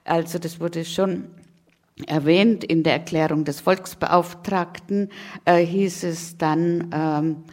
Also 0.04 0.40
das 0.40 0.60
wurde 0.60 0.84
schon 0.84 1.28
erwähnt 2.08 2.64
in 2.64 2.84
der 2.84 2.94
Erklärung 2.94 3.44
des 3.44 3.60
Volksbeauftragten, 3.62 5.10
äh, 5.46 5.58
hieß 5.58 6.04
es 6.04 6.38
dann, 6.38 6.90
ähm, 6.94 7.44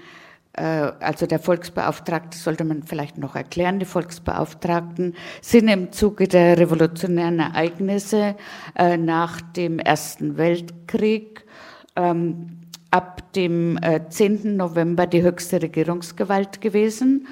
äh, 0.52 0.92
also 1.00 1.26
der 1.26 1.38
Volksbeauftragte 1.38 2.38
sollte 2.38 2.64
man 2.64 2.83
vielleicht 2.83 3.18
noch 3.18 3.37
erklären, 3.37 3.78
die 3.78 3.87
Volksbeauftragten 3.87 5.14
sind 5.40 5.68
im 5.68 5.92
Zuge 5.92 6.28
der 6.28 6.59
revolutionären 6.59 7.40
Ereignisse 7.40 8.37
äh, 8.76 8.97
nach 8.97 9.40
dem 9.40 9.78
Ersten 9.78 10.37
Weltkrieg 10.37 11.45
ähm, 11.97 12.59
ab 12.90 13.33
dem 13.35 13.78
10. 14.09 14.45
Äh, 14.45 14.49
November 14.49 15.07
die 15.07 15.23
höchste 15.23 15.61
Regierungsgewalt 15.61 16.61
gewesen 16.61 17.26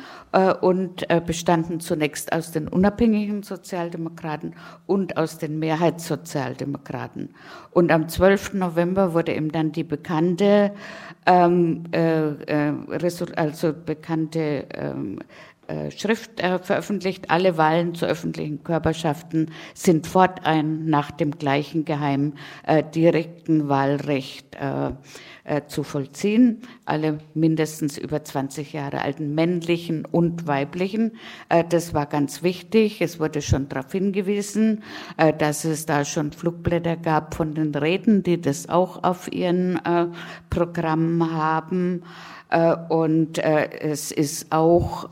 und 0.61 1.07
bestanden 1.25 1.81
zunächst 1.81 2.33
aus 2.33 2.51
den 2.51 2.69
unabhängigen 2.69 3.43
Sozialdemokraten 3.43 4.55
und 4.87 5.17
aus 5.17 5.39
den 5.39 5.59
Mehrheitssozialdemokraten. 5.59 7.35
Und 7.71 7.91
am 7.91 8.09
12. 8.09 8.55
November 8.55 9.15
wurde 9.15 9.35
ihm 9.35 9.51
dann 9.51 9.73
die 9.73 9.85
bekannte 9.85 10.73
ähm, 11.27 11.85
äh, 11.93 12.29
äh, 12.29 12.73
also 13.37 13.73
bekannte 13.73 14.67
ähm, 14.75 15.19
äh, 15.69 15.91
Schrift 15.91 16.41
äh, 16.41 16.61
veröffentlicht. 16.61 17.31
Alle 17.31 17.59
Wahlen 17.59 17.95
zu 17.95 18.07
öffentlichen 18.07 18.63
Körperschaften 18.63 19.51
sind 19.75 20.07
fortein 20.07 20.87
nach 20.87 21.11
dem 21.11 21.33
gleichen 21.33 21.85
geheimen 21.85 22.35
äh, 22.67 22.85
direkten 22.85 23.69
Wahlrecht 23.69 24.57
äh, 25.47 25.63
zu 25.67 25.83
vollziehen. 25.83 26.61
Alle 26.85 27.19
mindestens 27.35 27.99
über 27.99 28.23
20 28.23 28.73
Jahre 28.73 29.01
alten 29.03 29.35
männlichen 29.35 30.05
und 30.05 30.47
weiblichen. 30.47 31.13
Äh, 31.49 31.65
das 31.69 31.95
war 31.95 32.07
ganz 32.07 32.43
wichtig. 32.43 33.01
Es 33.01 33.21
wurde 33.21 33.43
schon 33.43 33.69
darauf 33.69 33.93
hingewiesen, 33.93 34.83
äh, 35.17 35.33
dass 35.33 35.65
es 35.65 35.87
da 35.87 36.05
schon 36.05 36.33
Flugblätter 36.33 36.97
gab 36.97 37.35
von 37.35 37.55
den 37.55 37.75
Reden, 37.75 38.23
die 38.23 38.41
das 38.41 38.69
auch 38.69 39.05
auf 39.05 39.33
ihren 39.33 39.77
äh, 39.85 40.07
Programmen 40.51 41.33
haben. 41.33 42.03
Äh, 42.51 42.75
und 42.89 43.39
es 43.39 44.13
ist 44.13 44.53
auch, 44.53 45.09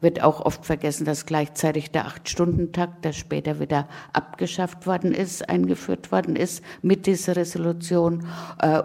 wird 0.00 0.22
auch 0.22 0.40
oft 0.40 0.64
vergessen, 0.64 1.04
dass 1.04 1.26
gleichzeitig 1.26 1.90
der 1.90 2.06
Acht-Stunden-Takt, 2.06 3.04
der 3.04 3.12
später 3.12 3.60
wieder 3.60 3.88
abgeschafft 4.12 4.86
worden 4.86 5.12
ist, 5.12 5.48
eingeführt 5.48 6.10
worden 6.10 6.36
ist 6.36 6.64
mit 6.82 7.06
dieser 7.06 7.36
Resolution 7.36 8.26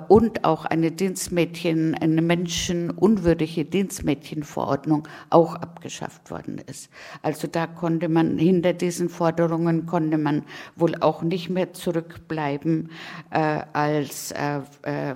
und 0.08 0.44
auch 0.44 0.66
eine 0.66 0.92
Dienstmädchen, 0.92 1.96
eine 1.96 2.22
menschenunwürdige 2.22 3.66
Dienstmädchenverordnung 3.66 5.08
auch 5.30 5.56
abgeschafft 5.56 6.32
worden 6.32 6.62
ist. 6.66 6.90
Also 7.22 7.48
da 7.48 7.68
konnte 7.68 8.10
man, 8.10 8.38
hinter 8.38 8.74
diesen 8.74 9.10
Forderungen 9.10 9.86
konnte 9.86 10.18
man 10.18 10.44
wohl 10.76 10.96
auch 10.96 11.22
nicht 11.22 11.50
mehr 11.50 11.74
zurückbleiben 11.74 12.92
als 13.30 14.34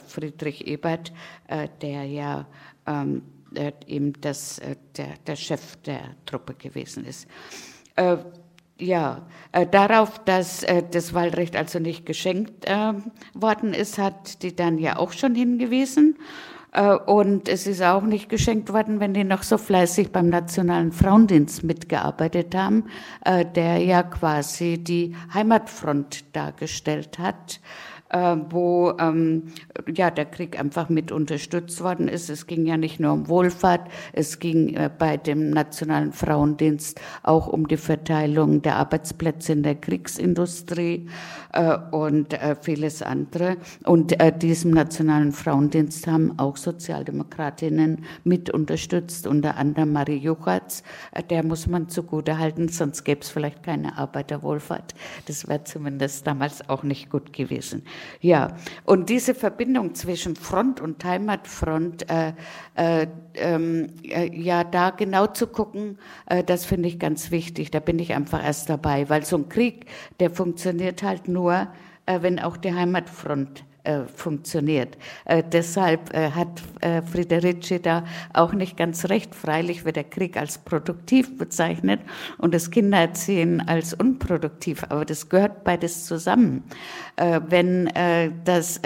Friedrich 0.07 0.67
Ebert, 0.67 1.11
der 1.81 2.05
ja 2.05 2.45
ähm, 2.87 3.21
äh, 3.55 3.71
eben 3.87 4.13
das, 4.21 4.59
äh, 4.59 4.75
der, 4.97 5.13
der 5.25 5.35
Chef 5.35 5.77
der 5.77 6.01
Truppe 6.25 6.53
gewesen 6.53 7.05
ist. 7.05 7.27
Äh, 7.95 8.17
ja, 8.79 9.27
äh, 9.51 9.67
darauf, 9.67 10.19
dass 10.23 10.63
äh, 10.63 10.83
das 10.89 11.13
Wahlrecht 11.13 11.55
also 11.55 11.79
nicht 11.79 12.05
geschenkt 12.05 12.65
äh, 12.65 12.93
worden 13.33 13.73
ist, 13.73 13.97
hat 13.97 14.41
die 14.41 14.55
dann 14.55 14.77
ja 14.77 14.97
auch 14.97 15.11
schon 15.11 15.35
hingewiesen. 15.35 16.17
Und 17.07 17.49
es 17.49 17.65
ist 17.65 17.81
auch 17.81 18.03
nicht 18.03 18.29
geschenkt 18.29 18.71
worden, 18.71 18.99
wenn 18.99 19.15
die 19.15 19.23
noch 19.23 19.41
so 19.41 19.57
fleißig 19.57 20.11
beim 20.11 20.29
Nationalen 20.29 20.91
Frauendienst 20.91 21.63
mitgearbeitet 21.63 22.53
haben, 22.53 22.83
der 23.25 23.79
ja 23.79 24.03
quasi 24.03 24.77
die 24.77 25.15
Heimatfront 25.33 26.25
dargestellt 26.35 27.17
hat 27.17 27.59
äh, 28.09 28.35
wo 28.49 28.93
ähm, 28.99 29.43
ja 29.93 30.11
der 30.11 30.25
Krieg 30.25 30.59
einfach 30.59 30.89
mit 30.89 31.11
unterstützt 31.11 31.81
worden 31.81 32.07
ist. 32.07 32.29
Es 32.29 32.47
ging 32.47 32.65
ja 32.65 32.77
nicht 32.77 32.99
nur 32.99 33.13
um 33.13 33.27
Wohlfahrt, 33.27 33.89
es 34.13 34.39
ging 34.39 34.75
äh, 34.75 34.89
bei 34.95 35.17
dem 35.17 35.51
Nationalen 35.51 36.11
Frauendienst 36.11 36.99
auch 37.23 37.47
um 37.47 37.67
die 37.67 37.77
Verteilung 37.77 38.61
der 38.61 38.77
Arbeitsplätze 38.77 39.53
in 39.53 39.63
der 39.63 39.75
Kriegsindustrie 39.75 41.07
äh, 41.53 41.77
und 41.91 42.33
äh, 42.33 42.55
vieles 42.59 43.01
andere. 43.01 43.57
Und 43.85 44.19
äh, 44.19 44.37
diesem 44.37 44.71
Nationalen 44.71 45.31
Frauendienst 45.31 46.07
haben 46.07 46.37
auch 46.39 46.57
Sozialdemokratinnen 46.57 48.05
mit 48.23 48.49
unterstützt, 48.49 49.27
unter 49.27 49.57
anderem 49.57 49.93
Marie 49.93 50.17
Juchatz. 50.17 50.83
Äh, 51.11 51.23
der 51.23 51.43
muss 51.43 51.67
man 51.67 51.89
zugute 51.89 52.37
halten, 52.37 52.69
sonst 52.69 53.03
gäbe 53.03 53.21
es 53.21 53.29
vielleicht 53.29 53.63
keine 53.63 53.97
Arbeiterwohlfahrt. 53.97 54.95
Das 55.27 55.47
wäre 55.47 55.63
zumindest 55.63 56.25
damals 56.27 56.67
auch 56.69 56.83
nicht 56.83 57.09
gut 57.09 57.33
gewesen. 57.33 57.83
Ja, 58.21 58.55
und 58.85 59.09
diese 59.09 59.33
Verbindung 59.33 59.95
zwischen 59.95 60.35
Front 60.35 60.81
und 60.81 61.03
Heimatfront, 61.03 62.09
äh, 62.09 62.33
äh, 62.75 63.07
ähm, 63.35 63.87
äh, 64.03 64.29
ja, 64.35 64.63
da 64.63 64.89
genau 64.89 65.27
zu 65.27 65.47
gucken, 65.47 65.97
äh, 66.25 66.43
das 66.43 66.65
finde 66.65 66.89
ich 66.89 66.99
ganz 66.99 67.31
wichtig. 67.31 67.71
Da 67.71 67.79
bin 67.79 67.99
ich 67.99 68.13
einfach 68.13 68.43
erst 68.43 68.69
dabei, 68.69 69.09
weil 69.09 69.25
so 69.25 69.37
ein 69.37 69.49
Krieg, 69.49 69.85
der 70.19 70.29
funktioniert 70.31 71.03
halt 71.03 71.27
nur, 71.27 71.67
äh, 72.05 72.21
wenn 72.21 72.39
auch 72.39 72.57
die 72.57 72.73
Heimatfront 72.73 73.63
äh, 73.83 74.03
funktioniert. 74.13 74.97
Äh, 75.23 75.41
deshalb 75.41 76.13
äh, 76.13 76.31
hat 76.31 76.61
äh, 76.81 77.01
Friederici 77.01 77.81
da 77.81 78.03
auch 78.33 78.53
nicht 78.53 78.75
ganz 78.75 79.05
recht. 79.09 79.33
Freilich 79.33 79.85
wird 79.85 79.95
der 79.95 80.03
Krieg 80.03 80.35
als 80.35 80.57
produktiv 80.57 81.37
bezeichnet 81.37 82.01
und 82.37 82.53
das 82.53 82.71
Kindererziehen 82.71 83.61
als 83.61 83.93
unproduktiv, 83.93 84.83
aber 84.89 85.05
das 85.05 85.29
gehört 85.29 85.63
beides 85.63 86.05
zusammen. 86.05 86.63
Äh, 87.15 87.39
wenn 87.47 87.87
äh, 87.87 88.31
das 88.43 88.81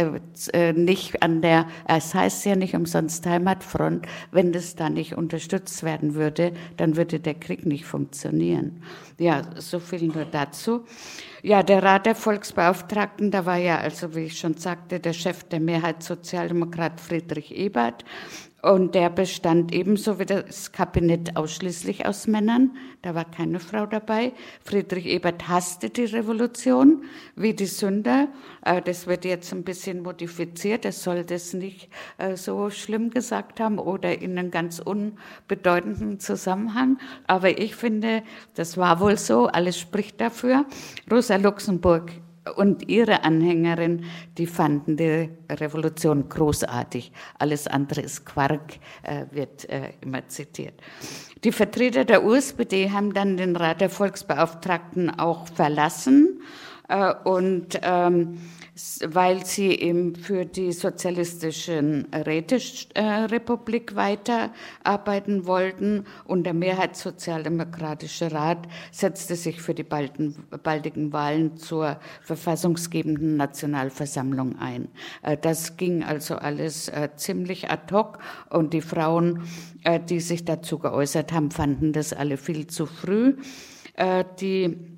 nicht 0.75 1.23
an 1.23 1.41
der, 1.41 1.65
es 1.88 2.13
heißt 2.13 2.45
ja 2.45 2.56
nicht 2.56 2.75
umsonst 2.75 3.25
Heimatfront, 3.25 4.06
wenn 4.32 4.51
das 4.51 4.75
da 4.75 4.89
nicht 4.89 5.15
unterstützt 5.15 5.84
werden 5.84 6.15
würde, 6.15 6.53
dann 6.77 6.95
würde 6.95 7.19
der 7.19 7.34
Krieg 7.36 7.65
nicht 7.65 7.86
funktionieren. 7.86 8.84
Ja, 9.17 9.41
so 9.56 9.79
viel 9.79 10.03
nur 10.08 10.25
dazu. 10.25 10.86
Ja, 11.45 11.62
der 11.62 11.84
Rat 11.84 12.06
der 12.06 12.15
Volksbeauftragten, 12.15 13.29
da 13.29 13.45
war 13.45 13.58
ja, 13.58 13.77
also 13.77 14.15
wie 14.15 14.27
ich 14.27 14.39
schon 14.39 14.56
sagte, 14.56 15.01
der 15.01 15.12
Chef 15.12 15.43
der 15.43 15.60
Mehrheitssozialdemokrat 15.60 17.01
Friedrich 17.01 17.53
Ebert. 17.53 18.06
Und 18.63 18.95
der 18.95 19.10
bestand 19.10 19.73
ebenso 19.73 20.19
wie 20.19 20.26
das 20.26 20.71
Kabinett 20.71 21.36
ausschließlich 21.36 22.06
aus 22.06 22.28
Männern. 22.28 22.71
Da 23.02 23.13
war 23.13 23.30
keine 23.30 23.60
Frau 23.60 23.86
dabei. 23.86 24.32
Friedrich 24.63 25.06
Ebert 25.06 25.49
hasste 25.49 25.89
die 25.89 26.06
Revolution 26.06 27.04
wie 27.36 27.54
die 27.54 27.65
Sünder. 27.65 28.30
Äh, 28.63 28.82
das 28.82 29.06
wird 29.06 29.26
jetzt 29.26 29.52
ein 29.52 29.65
bisschen 29.65 30.02
modifiziert. 30.02 30.86
Er 30.86 30.93
soll 30.93 31.26
das 31.26 31.52
nicht 31.52 31.89
äh, 32.17 32.38
so 32.38 32.69
schlimm 32.69 33.10
gesagt 33.10 33.60
haben 33.60 33.80
oder 33.80 34.21
in 34.21 34.39
einem 34.39 34.49
ganz 34.49 34.80
unbedeutenden 34.80 36.21
Zusammenhang. 36.21 36.99
Aber 37.28 37.60
ich 37.60 37.76
finde, 37.76 38.23
das 38.56 38.78
war 38.78 39.02
wohl 39.02 39.17
so. 39.17 39.47
Alles 39.47 39.78
spricht 39.78 40.21
dafür. 40.21 40.65
Rosa 41.12 41.36
Luxemburg 41.36 42.13
und 42.56 42.89
ihre 42.89 43.23
Anhängerin, 43.23 44.06
die 44.38 44.47
fanden 44.47 44.97
die 44.97 45.29
Revolution 45.49 46.27
großartig. 46.29 47.12
Alles 47.39 47.67
andere 47.67 48.01
ist 48.01 48.25
Quark, 48.25 48.79
äh, 49.03 49.25
wird 49.32 49.69
äh, 49.69 49.91
immer 50.01 50.27
zitiert. 50.27 50.73
Die 51.43 51.51
Vertreter 51.51 52.06
der 52.06 52.23
USPD 52.23 52.91
haben 52.91 53.13
dann 53.13 53.38
den 53.38 53.56
Rat 53.56 53.82
der 53.82 53.89
Volksbeauftragten 53.89 55.10
auch 55.19 55.47
verlassen 55.47 56.41
Äh, 56.89 57.13
und 57.23 57.79
ähm, 57.82 58.39
weil 59.06 59.46
sie 59.46 59.70
eben 59.70 60.16
für 60.16 60.46
die 60.46 60.72
sozialistischen 60.72 62.08
Räterepublik 62.12 63.96
weiterarbeiten 63.96 65.46
wollten 65.46 66.06
und 66.26 66.44
der 66.44 66.56
Mehrheitssozialdemokratische 66.56 68.32
Rat 68.32 68.68
setzte 68.92 69.36
sich 69.36 69.62
für 69.62 69.76
die 69.76 69.84
baldigen 69.84 71.14
Wahlen 71.14 71.58
zur 71.58 72.00
verfassungsgebenden 72.22 73.38
Nationalversammlung 73.38 74.58
ein. 74.58 74.88
Äh, 75.22 75.38
das 75.38 75.78
ging 75.78 76.04
also 76.04 76.36
alles 76.36 76.88
äh, 76.88 77.10
ziemlich 77.16 77.70
ad 77.70 77.94
hoc 77.94 78.18
und 78.50 78.74
die 78.74 78.82
Frauen, 78.82 79.44
äh, 79.84 80.00
die 80.00 80.20
sich 80.20 80.46
dazu 80.46 80.80
geäußert 80.80 81.32
haben, 81.32 81.52
fanden 81.52 81.94
das 81.94 82.12
alle 82.12 82.38
viel 82.38 82.68
zu 82.68 82.88
früh. 82.88 83.36
Die 84.40 84.92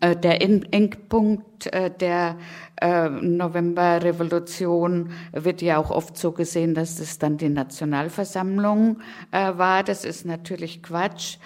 der 0.00 0.42
Endpunkt 0.42 1.70
der 2.00 2.36
äh, 2.80 3.08
Novemberrevolution 3.08 5.12
wird 5.32 5.62
ja 5.62 5.78
auch 5.78 5.90
oft 5.90 6.16
so 6.16 6.32
gesehen, 6.32 6.74
dass 6.74 6.98
es 6.98 7.18
dann 7.18 7.36
die 7.36 7.50
Nationalversammlung 7.50 9.00
äh, 9.32 9.52
war. 9.56 9.84
Das 9.84 10.04
ist 10.04 10.24
natürlich 10.24 10.82
Quatsch. 10.82 11.36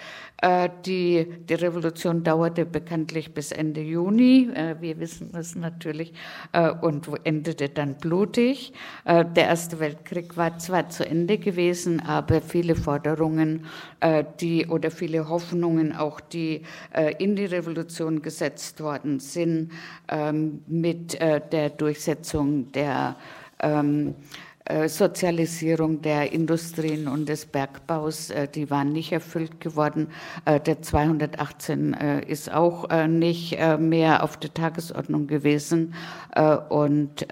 Äh, 0.45 0.69
die, 0.85 1.25
die 1.49 1.55
Revolution 1.55 2.23
dauerte 2.23 2.67
bekanntlich 2.67 3.33
bis 3.33 3.51
Ende 3.51 3.81
Juni, 3.81 4.47
äh, 4.53 4.75
wir 4.79 4.99
wissen 4.99 5.31
das 5.31 5.55
natürlich, 5.55 6.13
äh, 6.51 6.69
und 6.69 7.09
endete 7.23 7.69
dann 7.69 7.95
blutig. 7.95 8.73
Der 9.05 9.35
Erste 9.35 9.79
Weltkrieg 9.79 10.37
war 10.37 10.57
zwar 10.59 10.89
zu 10.89 11.07
Ende 11.07 11.37
gewesen, 11.37 11.99
aber 11.99 12.41
viele 12.41 12.75
Forderungen 12.75 13.65
die, 14.39 14.67
oder 14.67 14.91
viele 14.91 15.29
Hoffnungen, 15.29 15.95
auch 15.95 16.19
die 16.19 16.63
in 17.19 17.35
die 17.35 17.45
Revolution 17.45 18.21
gesetzt 18.21 18.81
worden 18.81 19.19
sind, 19.19 19.71
ähm, 20.09 20.61
mit 20.67 21.19
der 21.19 21.69
Durchsetzung 21.69 22.71
der 22.71 23.15
ähm, 23.59 24.09
äh, 24.09 24.54
Sozialisierung 24.87 26.01
der 26.01 26.33
Industrien 26.33 27.07
und 27.07 27.29
des 27.29 27.45
Bergbaus, 27.45 28.31
äh, 28.31 28.47
die 28.47 28.69
waren 28.71 28.91
nicht 28.91 29.11
erfüllt 29.11 29.59
geworden. 29.59 30.07
Äh, 30.45 30.59
der 30.59 30.81
218 30.81 31.93
ist 32.27 32.51
auch 32.51 32.89
nicht 33.07 33.57
mehr 33.79 34.23
auf 34.23 34.37
der 34.37 34.53
Tagesordnung 34.53 35.27
gewesen. 35.27 35.93
Und 36.69 37.27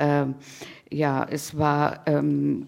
ja, 0.93 1.25
es 1.29 1.57
war, 1.57 2.01
ähm, 2.05 2.67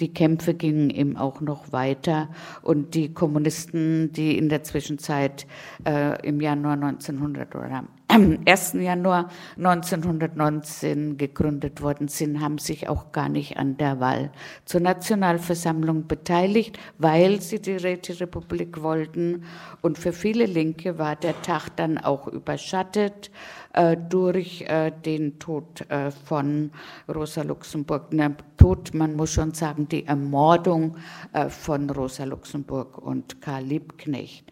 die 0.00 0.14
Kämpfe 0.14 0.54
gingen 0.54 0.90
eben 0.90 1.16
auch 1.16 1.40
noch 1.40 1.72
weiter 1.72 2.28
und 2.62 2.94
die 2.94 3.12
Kommunisten, 3.12 4.12
die 4.12 4.38
in 4.38 4.48
der 4.48 4.62
Zwischenzeit 4.62 5.46
äh, 5.84 6.24
im 6.26 6.40
Januar 6.40 6.74
1900 6.74 7.54
oder 7.56 7.84
am 8.12 8.40
1. 8.44 8.74
Januar 8.74 9.30
1919 9.56 11.16
gegründet 11.16 11.80
worden 11.80 12.08
sind, 12.08 12.40
haben 12.42 12.58
sich 12.58 12.88
auch 12.88 13.10
gar 13.10 13.30
nicht 13.30 13.56
an 13.56 13.78
der 13.78 14.00
Wahl 14.00 14.30
zur 14.66 14.80
Nationalversammlung 14.80 16.06
beteiligt, 16.06 16.78
weil 16.98 17.40
sie 17.40 17.60
die 17.60 17.76
Räterepublik 17.76 18.82
wollten. 18.82 19.44
Und 19.80 19.96
für 19.96 20.12
viele 20.12 20.44
Linke 20.44 20.98
war 20.98 21.16
der 21.16 21.40
Tag 21.40 21.70
dann 21.76 21.96
auch 21.96 22.28
überschattet 22.28 23.30
äh, 23.72 23.96
durch 23.96 24.62
äh, 24.62 24.90
den 24.90 25.38
Tod 25.38 25.88
äh, 25.88 26.10
von 26.10 26.70
Rosa 27.08 27.40
Luxemburg. 27.40 28.08
Na, 28.10 28.30
Tod, 28.58 28.92
man 28.92 29.16
muss 29.16 29.32
schon 29.32 29.54
sagen, 29.54 29.88
die 29.88 30.04
Ermordung 30.04 30.98
äh, 31.32 31.48
von 31.48 31.88
Rosa 31.88 32.24
Luxemburg 32.24 32.98
und 32.98 33.40
Karl 33.40 33.64
Liebknecht. 33.64 34.44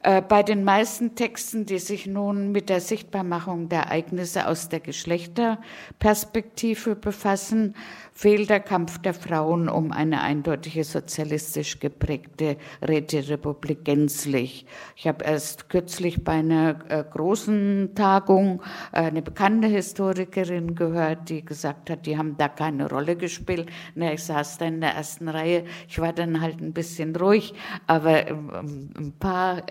Äh, 0.00 0.22
bei 0.22 0.44
den 0.44 0.62
meisten 0.62 1.16
Texten, 1.16 1.66
die 1.66 1.80
sich 1.80 2.06
nun 2.06 2.52
mit 2.52 2.68
der 2.68 2.80
Sichtbarmachung 2.80 3.68
der 3.68 3.82
Ereignisse 3.82 4.46
aus 4.46 4.68
der 4.68 4.78
Geschlechterperspektive 4.78 6.94
befassen, 6.94 7.74
fehlt 8.12 8.48
der 8.50 8.60
Kampf 8.60 8.98
der 8.98 9.14
Frauen 9.14 9.68
um 9.68 9.90
eine 9.92 10.22
eindeutige 10.22 10.84
sozialistisch 10.84 11.80
geprägte 11.80 12.56
Räterepublik 12.82 13.84
gänzlich. 13.84 14.66
Ich 14.96 15.06
habe 15.06 15.24
erst 15.24 15.68
kürzlich 15.68 16.24
bei 16.24 16.32
einer 16.32 16.80
äh, 16.88 17.04
großen 17.08 17.92
Tagung 17.94 18.60
äh, 18.92 19.02
eine 19.02 19.22
bekannte 19.22 19.68
Historikerin 19.68 20.74
gehört, 20.74 21.28
die 21.28 21.44
gesagt 21.44 21.90
hat, 21.90 22.06
die 22.06 22.18
haben 22.18 22.36
da 22.36 22.48
keine 22.48 22.88
Rolle 22.88 23.14
gespielt. 23.16 23.70
Na, 23.94 24.12
ich 24.12 24.24
saß 24.24 24.58
da 24.58 24.64
in 24.66 24.80
der 24.80 24.94
ersten 24.94 25.28
Reihe. 25.28 25.64
Ich 25.88 26.00
war 26.00 26.12
dann 26.12 26.40
halt 26.40 26.60
ein 26.60 26.72
bisschen 26.72 27.14
ruhig, 27.16 27.54
aber 27.86 28.26
ähm, 28.28 28.90
ein 28.96 29.12
paar 29.18 29.68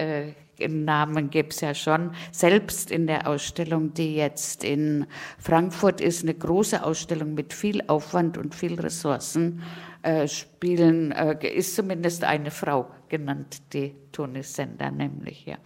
Namen 0.60 1.30
gibt 1.30 1.54
es 1.54 1.62
ja 1.62 1.74
schon. 1.74 2.12
Selbst 2.32 2.92
in 2.92 3.08
der 3.08 3.28
Ausstellung, 3.28 3.94
die 3.94 4.16
jetzt 4.16 4.64
in 4.64 5.06
Frankfurt 5.40 6.02
ist, 6.02 6.24
eine 6.24 6.34
große 6.34 6.84
Ausstellung 6.84 7.34
mit 7.34 7.54
viel 7.54 7.84
Aufwand 7.88 8.38
und 8.38 8.56
viel 8.56 8.80
Ressourcen, 8.80 9.62
äh, 10.04 10.28
spielen, 10.28 11.12
äh, 11.12 11.48
ist 11.48 11.76
zumindest 11.76 12.24
eine 12.24 12.52
Frau 12.52 12.90
genannt, 13.10 13.62
die 13.74 13.96
Toni 14.12 14.44
Sender 14.44 14.92
nämlich, 14.92 15.46
ja. 15.46 15.58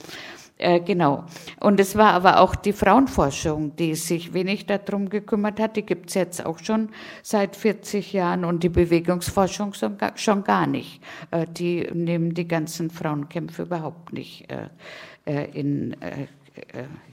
Äh, 0.62 0.80
genau. 0.80 1.24
Und 1.60 1.80
es 1.80 1.95
war 1.95 2.13
aber 2.13 2.39
auch 2.39 2.54
die 2.54 2.71
Frauenforschung, 2.71 3.76
die 3.76 3.95
sich 3.95 4.34
wenig 4.34 4.67
darum 4.67 5.10
gekümmert 5.10 5.60
hat. 5.60 5.76
Die 5.76 5.82
gibt 5.82 6.10
es 6.10 6.13
jetzt 6.13 6.45
auch 6.45 6.60
schon 6.60 6.89
seit 7.24 7.56
40 7.56 8.13
Jahren 8.13 8.45
und 8.45 8.62
die 8.62 8.69
Bewegungsforschung 8.69 9.74
schon 10.15 10.43
gar 10.43 10.67
nicht. 10.67 11.02
Äh, 11.32 11.47
die 11.47 11.89
nehmen 11.91 12.36
die 12.36 12.47
ganzen 12.47 12.91
Frauenkämpfe 12.91 13.63
überhaupt 13.63 14.13
nicht 14.13 14.47
äh, 14.52 15.45
in, 15.54 15.95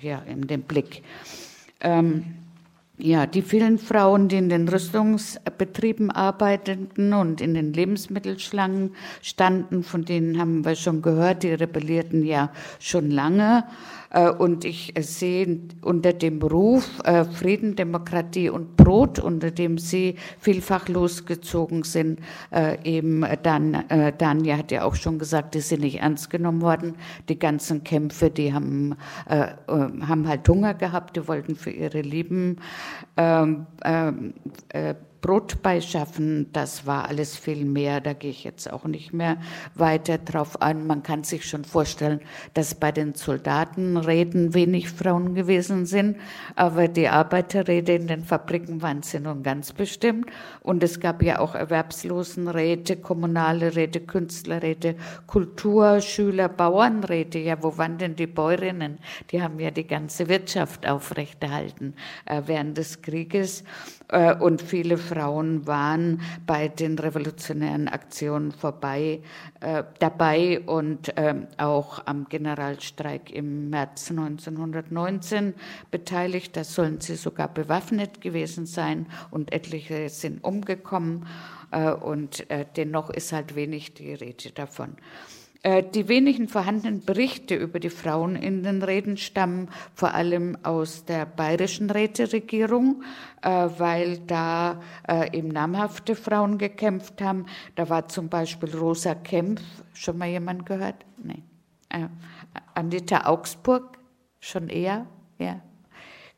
ja, 0.01 0.19
in 0.21 0.47
den 0.47 0.63
Blick. 0.63 1.03
Ähm, 1.81 2.35
ja, 2.99 3.27
die 3.27 3.43
vielen 3.43 3.79
Frauen, 3.79 4.29
die 4.29 4.37
in 4.37 4.49
den 4.49 4.69
Rüstungsbetrieben 4.69 6.11
arbeiteten 6.11 7.13
und 7.13 7.41
in 7.41 7.55
den 7.55 7.73
Lebensmittelschlangen 7.73 8.95
standen, 9.23 9.85
von 9.85 10.05
denen 10.05 10.41
haben 10.41 10.65
wir 10.65 10.75
schon 10.75 11.01
gehört, 11.01 11.45
die 11.45 11.53
rebellierten 11.53 12.25
ja 12.25 12.51
schon 12.81 13.11
lange. 13.11 13.65
Äh, 14.11 14.31
und 14.31 14.65
ich 14.65 14.95
sehe 15.01 15.61
unter 15.83 16.13
dem 16.13 16.39
Beruf 16.39 17.01
äh, 17.05 17.25
Frieden, 17.25 17.77
Demokratie 17.77 18.49
und 18.49 18.77
Brot, 18.77 19.19
unter 19.19 19.51
dem 19.51 19.79
Sie 19.79 20.17
vielfach 20.39 20.89
losgezogen 20.89 21.83
sind, 21.83 22.21
äh, 22.51 22.79
eben 22.85 23.25
dann, 23.43 23.85
Danja 24.19 24.57
hat 24.57 24.71
ja 24.71 24.85
auch 24.85 24.95
schon 24.95 25.19
gesagt, 25.19 25.55
die 25.55 25.61
sind 25.61 25.81
nicht 25.83 26.01
ernst 26.01 26.31
genommen 26.31 26.63
worden. 26.63 26.95
Die 27.29 27.39
ganzen 27.39 27.85
Kämpfe, 27.85 28.31
die 28.31 28.53
haben, 28.53 28.97
haben 29.29 30.29
halt 30.29 30.49
Hunger 30.49 30.75
gehabt, 30.75 31.17
die 31.17 31.27
wollten 31.29 31.57
für 31.57 31.71
ihre 31.71 32.01
Lieben 32.01 32.57
Brot 35.21 35.63
beischaffen, 35.63 36.53
das 36.53 36.87
war 36.87 37.09
alles 37.09 37.37
viel 37.37 37.65
mehr. 37.65 38.01
Da 38.01 38.13
gehe 38.13 38.31
ich 38.31 38.45
jetzt 38.45 38.73
auch 38.73 38.85
nicht 38.85 39.13
mehr 39.13 39.39
weiter 39.75 40.19
drauf 40.19 40.63
an. 40.63 40.87
Man 40.87 41.03
kann 41.03 41.25
sich 41.25 41.45
schon 41.45 41.65
vorstellen, 41.65 42.21
dass 42.55 42.75
bei 42.75 42.93
den 42.93 43.15
Soldatenräten 43.15 44.55
wenig 44.55 44.91
Frauen 44.91 45.35
gewesen 45.35 45.87
sind, 45.87 46.19
aber 46.55 46.87
die 46.87 47.09
Arbeiterräte 47.09 47.93
in 47.93 48.07
den 48.07 48.23
Fabriken 48.23 48.81
waren 48.81 49.03
sie 49.03 49.19
nun 49.19 49.43
ganz 49.43 49.73
bestimmt. 49.73 50.31
Und 50.61 50.83
es 50.83 51.01
gab 51.01 51.23
ja 51.23 51.41
auch 51.41 51.55
Erwerbslosenräte, 51.55 52.97
kommunale 52.97 53.75
Räte, 53.75 54.01
Künstlerräte, 54.01 54.95
Kultur, 55.27 56.01
Schüler, 56.01 56.49
Bauernräte. 56.49 57.39
Ja, 57.39 57.63
wo 57.63 57.77
waren 57.77 57.99
denn 57.99 58.15
die 58.15 58.27
Bäuerinnen? 58.29 58.99
Die 59.31 59.43
haben 59.43 59.59
ja 59.59 59.71
die 59.73 59.87
ganze 59.87 60.29
Wirtschaft 60.29 60.87
aufrechterhalten 60.87 61.95
äh, 62.27 62.43
während 62.47 62.79
des 62.79 63.03
Krieges. 63.03 63.65
Äh, 64.09 64.35
und 64.35 64.63
viele 64.63 64.97
Frauen 65.09 65.67
waren 65.67 66.21
bei 66.47 66.69
den 66.69 66.99
revolutionären 66.99 67.89
Aktionen 67.89 68.53
vorbei, 68.53 69.21
äh, 69.61 69.85
dabei 69.99 70.61
und 70.61 71.17
äh, 71.17 71.35
auch 71.57 72.07
am 72.07 72.29
Generalstreik 72.29 73.31
im 73.33 73.71
März 73.71 74.11
1919 74.11 75.55
beteiligt. 75.91 76.57
Da 76.57 76.65
sollen 76.65 77.01
sie 77.01 77.17
sogar 77.17 77.49
bewaffnet 77.49 78.21
gewesen 78.21 78.67
sein 78.67 79.07
und 79.31 79.53
etliche 79.53 80.09
sind 80.09 80.45
umgekommen 80.45 81.27
äh, 81.71 81.91
und 81.91 82.49
äh, 82.51 82.67
dennoch 82.77 83.11
ist 83.11 83.33
halt 83.33 83.55
wenig 83.55 83.95
die 83.95 84.15
Rede 84.15 84.51
davon. 84.51 84.97
Äh, 85.63 85.83
die 85.83 86.07
wenigen 86.07 86.47
vorhandenen 86.47 87.05
Berichte 87.05 87.57
über 87.57 87.81
die 87.81 87.91
Frauen 87.91 88.37
in 88.37 88.63
den 88.63 88.83
Reden 88.83 89.17
stammen 89.17 89.69
vor 89.93 90.15
allem 90.15 90.57
aus 90.63 91.05
der 91.05 91.27
bayerischen 91.27 91.91
Räteregierung, 91.91 93.03
äh, 93.43 93.69
weil 93.79 94.19
da 94.19 94.81
äh, 95.09 95.37
eben 95.37 95.49
namhafte 95.49 96.15
Frauen 96.15 96.59
gekämpft 96.59 97.21
haben. 97.21 97.47
Da 97.75 97.89
war 97.89 98.09
zum 98.09 98.29
Beispiel 98.29 98.75
Rosa 98.77 99.17
Kempf, 99.17 99.63
schon 99.95 100.19
mal 100.19 100.29
jemand 100.29 100.65
gehört? 100.65 101.05
Nee. 101.23 101.43
Anita 102.75 103.27
Augsburg, 103.27 103.99
schon 104.41 104.69
eher, 104.69 105.07
ja. 105.39 105.61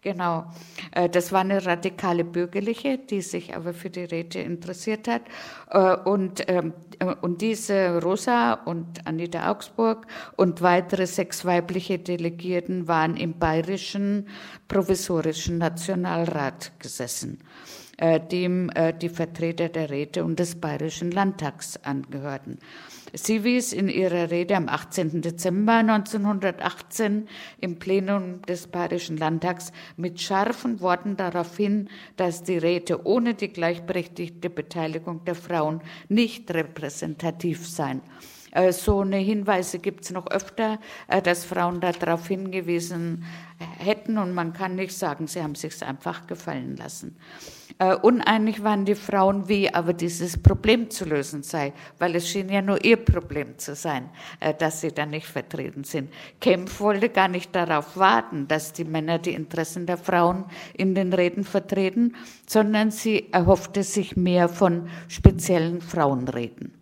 Genau. 0.02 0.46
Äh, 0.92 1.10
das 1.10 1.30
war 1.30 1.40
eine 1.40 1.64
radikale 1.64 2.24
Bürgerliche, 2.24 2.96
die 2.96 3.20
sich 3.20 3.54
aber 3.54 3.74
für 3.74 3.90
die 3.90 4.04
Räte 4.04 4.38
interessiert 4.38 5.06
hat. 5.06 5.22
Äh, 5.68 5.96
und, 6.08 6.42
ähm, 6.48 6.72
äh, 7.00 7.14
und 7.20 7.42
diese 7.42 8.00
Rosa 8.00 8.54
und 8.54 9.06
Anita 9.06 9.50
Augsburg 9.50 10.06
und 10.36 10.62
weitere 10.62 11.06
sechs 11.06 11.44
weibliche 11.44 11.98
Delegierten 11.98 12.88
waren 12.88 13.16
im 13.16 13.38
bayerischen 13.38 14.26
provisorischen 14.68 15.58
Nationalrat 15.58 16.72
gesessen 16.78 17.40
dem 18.32 18.70
die 19.02 19.10
Vertreter 19.10 19.68
der 19.68 19.90
Räte 19.90 20.24
und 20.24 20.38
des 20.38 20.58
Bayerischen 20.58 21.10
Landtags 21.10 21.78
angehörten. 21.84 22.58
Sie 23.12 23.44
wies 23.44 23.72
in 23.72 23.88
ihrer 23.88 24.30
Rede 24.30 24.56
am 24.56 24.68
18. 24.68 25.20
Dezember 25.22 25.74
1918 25.74 27.28
im 27.60 27.78
Plenum 27.78 28.42
des 28.42 28.68
Bayerischen 28.68 29.16
Landtags 29.16 29.72
mit 29.96 30.20
scharfen 30.20 30.80
Worten 30.80 31.16
darauf 31.16 31.56
hin, 31.56 31.88
dass 32.16 32.42
die 32.42 32.58
Räte 32.58 33.06
ohne 33.06 33.34
die 33.34 33.48
gleichberechtigte 33.48 34.50
Beteiligung 34.50 35.24
der 35.24 35.34
Frauen 35.34 35.80
nicht 36.08 36.52
repräsentativ 36.52 37.66
seien. 37.66 38.00
Äh, 38.52 38.72
so 38.72 39.00
eine 39.00 39.18
Hinweise 39.18 39.78
gibt 39.78 40.04
es 40.04 40.10
noch 40.10 40.26
öfter, 40.28 40.78
äh, 41.08 41.22
dass 41.22 41.44
Frauen 41.44 41.80
darauf 41.80 42.28
hingewiesen 42.28 43.24
hätten 43.78 44.18
und 44.18 44.32
man 44.32 44.52
kann 44.52 44.76
nicht 44.76 44.96
sagen, 44.96 45.26
sie 45.26 45.42
haben 45.42 45.54
sich 45.54 45.82
einfach 45.82 46.26
gefallen 46.26 46.76
lassen. 46.76 47.16
Äh, 47.80 47.94
uneinig 47.94 48.62
waren 48.62 48.84
die 48.84 48.94
Frauen, 48.94 49.48
wie 49.48 49.72
aber 49.72 49.94
dieses 49.94 50.36
Problem 50.36 50.90
zu 50.90 51.06
lösen 51.06 51.42
sei, 51.42 51.72
weil 51.98 52.14
es 52.14 52.28
schien 52.28 52.50
ja 52.50 52.60
nur 52.60 52.84
ihr 52.84 52.98
Problem 52.98 53.56
zu 53.56 53.74
sein, 53.74 54.10
dass 54.58 54.82
sie 54.82 54.92
da 54.92 55.06
nicht 55.06 55.26
vertreten 55.26 55.84
sind. 55.84 56.12
Kempf 56.40 56.80
wollte 56.80 57.08
gar 57.08 57.28
nicht 57.28 57.56
darauf 57.56 57.96
warten, 57.96 58.46
dass 58.48 58.74
die 58.74 58.84
Männer 58.84 59.18
die 59.18 59.32
Interessen 59.32 59.86
der 59.86 59.96
Frauen 59.96 60.44
in 60.74 60.94
den 60.94 61.14
Reden 61.14 61.42
vertreten, 61.42 62.16
sondern 62.46 62.90
sie 62.90 63.32
erhoffte 63.32 63.82
sich 63.82 64.14
mehr 64.14 64.50
von 64.50 64.90
speziellen 65.08 65.80
Frauenreden. 65.80 66.79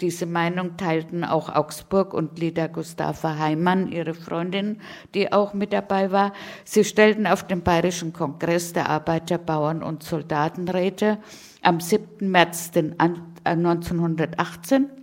Diese 0.00 0.26
Meinung 0.26 0.76
teilten 0.76 1.24
auch 1.24 1.48
Augsburg 1.48 2.14
und 2.14 2.38
Lida 2.38 2.66
Gustava 2.66 3.38
Heimann, 3.38 3.90
ihre 3.90 4.14
Freundin, 4.14 4.80
die 5.14 5.32
auch 5.32 5.54
mit 5.54 5.72
dabei 5.72 6.10
war. 6.12 6.32
Sie 6.64 6.84
stellten 6.84 7.26
auf 7.26 7.46
dem 7.46 7.62
Bayerischen 7.62 8.12
Kongress 8.12 8.72
der 8.72 8.88
Arbeiter, 8.88 9.38
Bauern 9.38 9.82
und 9.82 10.02
Soldatenräte 10.02 11.18
am 11.62 11.80
7. 11.80 12.30
März 12.30 12.70
1918 13.44 14.99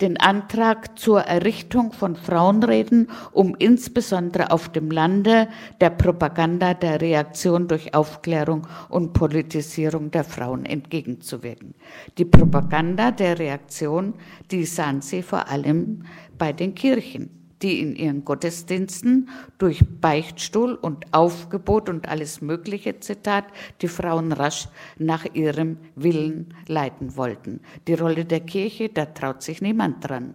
den 0.00 0.18
Antrag 0.18 0.98
zur 0.98 1.20
Errichtung 1.20 1.92
von 1.92 2.16
Frauenreden, 2.16 3.10
um 3.32 3.54
insbesondere 3.58 4.50
auf 4.50 4.68
dem 4.70 4.90
Lande 4.90 5.48
der 5.80 5.90
Propaganda 5.90 6.74
der 6.74 7.00
Reaktion 7.00 7.68
durch 7.68 7.94
Aufklärung 7.94 8.66
und 8.88 9.12
Politisierung 9.12 10.10
der 10.10 10.24
Frauen 10.24 10.64
entgegenzuwirken. 10.64 11.74
Die 12.18 12.24
Propaganda 12.24 13.10
der 13.10 13.38
Reaktion, 13.38 14.14
die 14.50 14.64
sahen 14.64 15.00
sie 15.00 15.22
vor 15.22 15.48
allem 15.48 16.04
bei 16.38 16.52
den 16.52 16.74
Kirchen 16.74 17.43
die 17.64 17.80
in 17.80 17.96
ihren 17.96 18.26
Gottesdiensten 18.26 19.30
durch 19.56 19.82
Beichtstuhl 20.00 20.74
und 20.74 21.06
Aufgebot 21.14 21.88
und 21.88 22.06
alles 22.08 22.42
Mögliche, 22.42 23.00
Zitat, 23.00 23.46
die 23.80 23.88
Frauen 23.88 24.32
rasch 24.32 24.68
nach 24.98 25.24
ihrem 25.32 25.78
Willen 25.96 26.54
leiten 26.68 27.16
wollten. 27.16 27.60
Die 27.88 27.94
Rolle 27.94 28.26
der 28.26 28.40
Kirche, 28.40 28.90
da 28.90 29.06
traut 29.06 29.42
sich 29.42 29.62
niemand 29.62 30.06
dran, 30.06 30.34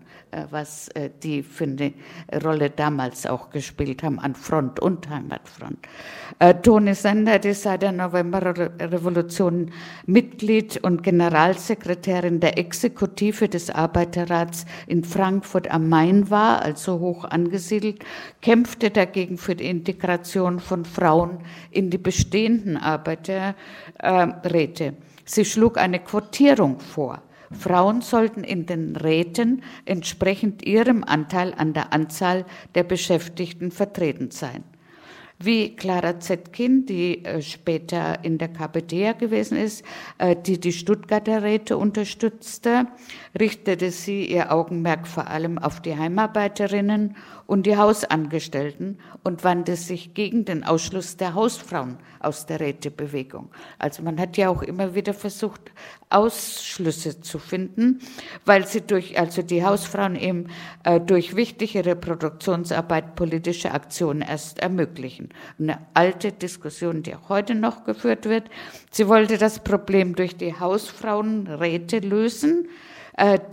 was 0.49 0.89
äh, 0.89 1.09
die 1.23 1.43
für 1.43 1.65
eine 1.65 1.93
Rolle 2.43 2.69
damals 2.69 3.25
auch 3.25 3.49
gespielt 3.49 4.03
haben 4.03 4.19
an 4.19 4.35
Front 4.35 4.79
und 4.79 5.09
Heimatfront. 5.09 5.79
Äh, 6.39 6.55
Toni 6.55 6.93
Sender, 6.93 7.39
die 7.39 7.53
seit 7.53 7.81
der 7.81 7.91
Novemberrevolution 7.91 9.71
Mitglied 10.05 10.77
und 10.83 11.03
Generalsekretärin 11.03 12.39
der 12.39 12.57
Exekutive 12.57 13.49
des 13.49 13.69
Arbeiterrats 13.69 14.65
in 14.87 15.03
Frankfurt 15.03 15.69
am 15.71 15.89
Main 15.89 16.29
war, 16.29 16.61
also 16.61 16.99
hoch 16.99 17.25
angesiedelt, 17.25 18.03
kämpfte 18.41 18.89
dagegen 18.89 19.37
für 19.37 19.55
die 19.55 19.69
Integration 19.69 20.59
von 20.59 20.85
Frauen 20.85 21.39
in 21.71 21.89
die 21.89 21.97
bestehenden 21.97 22.77
Arbeiterräte. 22.77 23.55
Sie 25.25 25.45
schlug 25.45 25.77
eine 25.77 25.99
Quotierung 25.99 26.79
vor. 26.79 27.21
Frauen 27.51 28.01
sollten 28.01 28.43
in 28.43 28.65
den 28.65 28.95
Räten 28.95 29.63
entsprechend 29.85 30.65
ihrem 30.65 31.03
Anteil 31.03 31.53
an 31.55 31.73
der 31.73 31.93
Anzahl 31.93 32.45
der 32.75 32.83
Beschäftigten 32.83 33.71
vertreten 33.71 34.31
sein. 34.31 34.63
Wie 35.41 35.73
Clara 35.77 36.19
Zetkin, 36.19 36.85
die 36.85 37.23
äh, 37.23 37.41
später 37.41 38.25
in 38.25 38.37
der 38.37 38.49
KPD 38.49 39.13
gewesen 39.13 39.57
ist, 39.57 39.85
äh, 40.17 40.35
die 40.35 40.59
die 40.59 40.73
Stuttgarter 40.73 41.43
Räte 41.43 41.77
unterstützte, 41.77 42.87
richtete 43.39 43.91
sie 43.91 44.25
ihr 44.25 44.51
Augenmerk 44.51 45.07
vor 45.07 45.27
allem 45.27 45.57
auf 45.57 45.81
die 45.81 45.95
Heimarbeiterinnen 45.95 47.15
und 47.49 47.65
die 47.65 47.77
Hausangestellten 47.77 48.99
und 49.23 49.43
wandte 49.43 49.75
sich 49.75 50.13
gegen 50.13 50.45
den 50.45 50.63
Ausschluss 50.63 51.17
der 51.17 51.33
Hausfrauen 51.33 51.97
aus 52.19 52.45
der 52.45 52.59
Rätebewegung. 52.59 53.49
Also 53.79 54.03
man 54.03 54.19
hat 54.19 54.37
ja 54.37 54.49
auch 54.49 54.61
immer 54.61 54.93
wieder 54.93 55.15
versucht, 55.15 55.71
Ausschlüsse 56.11 57.21
zu 57.21 57.39
finden, 57.39 58.01
weil 58.45 58.67
sie 58.67 58.81
durch, 58.81 59.17
also 59.17 59.41
die 59.41 59.65
Hausfrauen 59.65 60.15
eben 60.15 60.45
äh, 60.83 60.99
durch 60.99 61.35
wichtige 61.35 61.83
Reproduktionsarbeit 61.87 63.15
politische 63.15 63.71
Aktionen 63.71 64.21
erst 64.21 64.59
ermöglichen. 64.59 65.29
Eine 65.57 65.79
alte 65.95 66.31
Diskussion, 66.31 67.01
die 67.01 67.15
auch 67.15 67.29
heute 67.29 67.55
noch 67.55 67.83
geführt 67.83 68.25
wird. 68.25 68.43
Sie 68.91 69.07
wollte 69.07 69.39
das 69.39 69.63
Problem 69.63 70.15
durch 70.15 70.37
die 70.37 70.53
Hausfrauenräte 70.53 71.97
lösen 71.97 72.67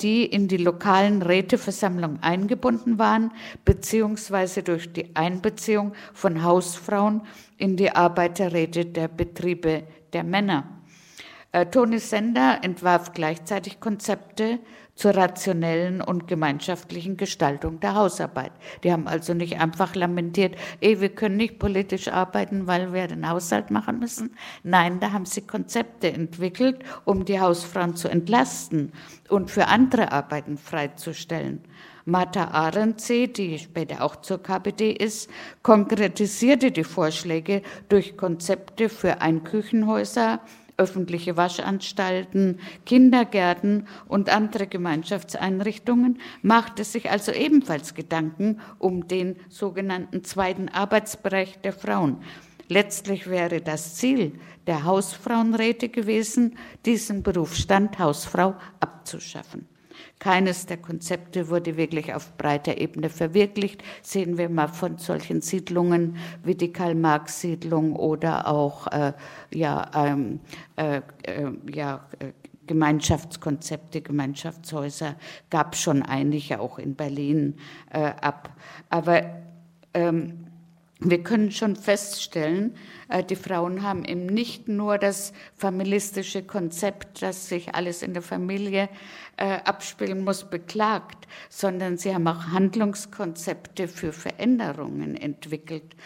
die 0.01 0.25
in 0.25 0.49
die 0.49 0.59
lokalen 0.59 1.23
Räteversammlungen 1.23 2.23
eingebunden 2.23 2.99
waren, 2.99 3.33
beziehungsweise 3.65 4.63
durch 4.63 4.93
die 4.93 5.17
Einbeziehung 5.17 5.93
von 6.15 6.43
Hausfrauen 6.43 7.23
in 7.59 7.77
die 7.77 7.91
Arbeiterräte 7.91 8.87
der 8.87 9.09
Betriebe 9.09 9.85
der 10.13 10.25
Männer. 10.25 10.65
Äh, 11.53 11.67
Toni 11.67 11.99
Sender 11.99 12.59
entwarf 12.63 13.13
gleichzeitig 13.13 13.81
Konzepte 13.81 14.59
zur 14.97 15.15
rationellen 15.15 16.01
und 16.01 16.27
gemeinschaftlichen 16.27 17.17
Gestaltung 17.17 17.79
der 17.81 17.95
Hausarbeit. 17.95 18.53
Die 18.83 18.91
haben 18.91 19.07
also 19.07 19.35
nicht 19.35 19.61
einfach 19.61 19.95
lamentiert, 19.95 20.57
ey, 20.81 21.01
wir 21.01 21.11
können 21.11 21.37
nicht 21.37 21.59
politisch 21.59 22.09
arbeiten, 22.09 22.67
weil 22.67 22.93
wir 22.93 23.07
den 23.07 23.29
Haushalt 23.29 23.71
machen 23.71 24.01
müssen. 24.01 24.37
Nein, 24.65 24.99
da 24.99 25.13
haben 25.13 25.27
sie 25.27 25.43
Konzepte 25.43 26.13
entwickelt, 26.13 26.79
um 27.05 27.25
die 27.25 27.39
Hausfrauen 27.39 27.95
zu 27.95 28.09
entlasten 28.09 28.93
und 29.29 29.51
für 29.51 29.69
andere 29.69 30.11
Arbeiten 30.13 30.57
freizustellen. 30.57 31.61
Martha 32.09 32.53
Arendsee, 32.53 33.27
die 33.27 33.59
später 33.59 34.01
auch 34.03 34.17
zur 34.17 34.41
KPD 34.41 34.93
ist, 34.93 35.29
konkretisierte 35.63 36.71
die 36.71 36.85
Vorschläge 36.85 37.63
durch 37.89 38.17
Konzepte 38.17 38.89
für 38.89 39.21
Einküchenhäuser, 39.21 40.41
öffentliche 40.77 41.37
Waschanstalten, 41.37 42.61
Kindergärten 42.85 43.87
und 44.09 44.29
andere 44.29 44.67
Gemeinschaftseinrichtungen, 44.67 46.21
machte 46.43 46.85
sich 46.85 47.11
also 47.11 47.33
ebenfalls 47.33 47.95
Gedanken 47.95 48.61
um 48.79 49.09
den 49.09 49.37
sogenannten 49.49 50.25
zweiten 50.25 50.69
Arbeitsbereich 50.69 51.59
der 51.63 51.73
Frauen. 51.73 52.19
Letztlich 52.69 53.29
wäre 53.29 53.61
das 53.61 53.95
Ziel 53.95 54.33
der 54.67 54.85
Hausfrauenräte 54.85 55.89
gewesen, 55.89 56.59
diesen 56.85 57.23
Berufsstand 57.23 57.99
Hausfrau 57.99 58.57
abzuschaffen. 58.81 59.69
Keines 60.19 60.65
der 60.67 60.79
Konzepte 60.79 61.49
wurde 61.49 61.77
wirklich 61.77 62.15
auf 62.15 62.37
breiter 62.39 62.79
Ebene 62.79 63.11
verwirklicht. 63.11 63.83
Sehen 64.03 64.39
wir 64.39 64.49
mal 64.49 64.69
von 64.69 64.97
solchen 64.99 65.43
Siedlungen 65.43 66.17
wie 66.43 66.55
die 66.55 66.73
Karl-Marx-Siedlung 66.73 67.95
oder 67.95 68.49
auch 68.49 68.87
äh, 68.87 69.13
ja, 69.53 69.91
ähm, 69.95 70.41
äh, 70.77 71.03
äh, 71.23 71.53
ja, 71.71 72.07
äh, 72.19 72.33
Gemeinschaftskonzepte, 72.67 74.01
Gemeinschaftshäuser 74.01 75.17
gab 75.51 75.77
schon 75.77 76.03
einige 76.03 76.61
auch 76.61 76.79
in 76.79 76.95
Berlin 76.95 77.59
äh, 77.93 77.99
ab. 78.21 78.51
Aber 78.91 79.23
ähm, 79.95 80.47
wir 80.99 81.23
können 81.23 81.51
schon 81.51 81.77
feststellen, 81.77 82.75
äh, 83.09 83.23
die 83.23 83.37
Frauen 83.37 83.83
haben 83.83 84.05
eben 84.05 84.27
nicht 84.27 84.67
nur 84.67 84.97
das 84.97 85.35
familistische 85.55 86.43
Konzept, 86.43 87.21
dass 87.21 87.49
sich 87.49 87.75
alles 87.75 88.03
in 88.03 88.15
der 88.15 88.23
Familie 88.23 88.89
äh, 89.37 89.59
abspielen 89.65 90.25
muss, 90.25 90.45
beklagt, 90.45 91.27
sondern 91.49 91.97
sie 91.99 92.15
haben 92.15 92.27
auch 92.27 92.49
Handlungskonzepte 92.49 93.89
für 93.89 94.13
Veränderungen 94.13 95.17
entwickelt. 95.17 95.97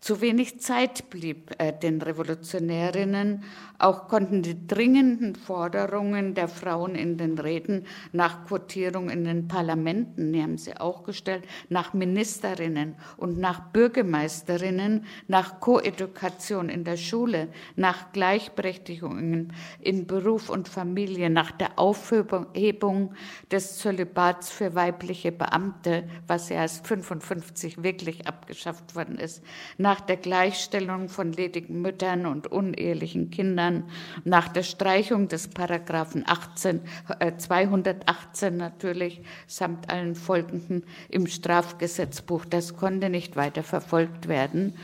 Zu 0.00 0.22
wenig 0.22 0.60
Zeit 0.60 1.10
blieb 1.10 1.50
äh, 1.58 1.74
den 1.74 2.00
Revolutionärinnen. 2.00 3.44
Auch 3.78 4.08
konnten 4.08 4.42
die 4.42 4.66
dringenden 4.66 5.34
Forderungen 5.34 6.34
der 6.34 6.48
Frauen 6.48 6.94
in 6.94 7.18
den 7.18 7.38
Reden 7.38 7.86
nach 8.12 8.46
Quotierung 8.46 9.10
in 9.10 9.24
den 9.24 9.46
Parlamenten, 9.46 10.32
die 10.32 10.42
haben 10.42 10.56
sie 10.56 10.76
auch 10.78 11.02
gestellt, 11.02 11.44
nach 11.68 11.92
Ministerinnen 11.92 12.94
und 13.18 13.38
nach 13.38 13.60
Bürgermeisterinnen, 13.72 15.04
nach 15.28 15.60
Koedukation 15.60 16.70
in 16.70 16.84
der 16.84 16.96
Schule, 16.96 17.48
nach 17.76 18.12
Gleichberechtigung 18.12 19.48
in 19.80 20.06
Beruf 20.06 20.48
und 20.48 20.68
Familie, 20.68 21.28
nach 21.28 21.50
der 21.50 21.78
Aufhebung 21.78 23.14
des 23.50 23.78
Zölibats 23.78 24.50
für 24.50 24.74
weibliche 24.74 25.32
Beamte, 25.32 26.08
was 26.26 26.48
ja 26.48 26.56
erst 26.56 26.86
55 26.86 27.82
wirklich 27.82 28.26
abgeschafft 28.26 28.94
worden 28.94 29.18
ist, 29.18 29.42
nach 29.78 29.89
der 29.98 30.16
Gleichstellung 30.16 31.08
von 31.08 31.32
ledigen 31.32 31.82
Müttern 31.82 32.26
und 32.26 32.46
unehelichen 32.46 33.30
Kindern, 33.30 33.82
nach 34.22 34.46
der 34.46 34.62
Streichung 34.62 35.26
des 35.26 35.48
Paragraphen 35.48 36.22
18, 36.24 36.82
äh, 37.18 37.32
218 37.36 38.56
natürlich, 38.56 39.22
samt 39.48 39.90
allen 39.90 40.14
folgenden 40.14 40.84
im 41.08 41.26
Strafgesetzbuch. 41.26 42.44
Das 42.44 42.76
konnte 42.76 43.10
nicht 43.10 43.34
weiter 43.34 43.64
verfolgt 43.64 44.28
werden. 44.28 44.74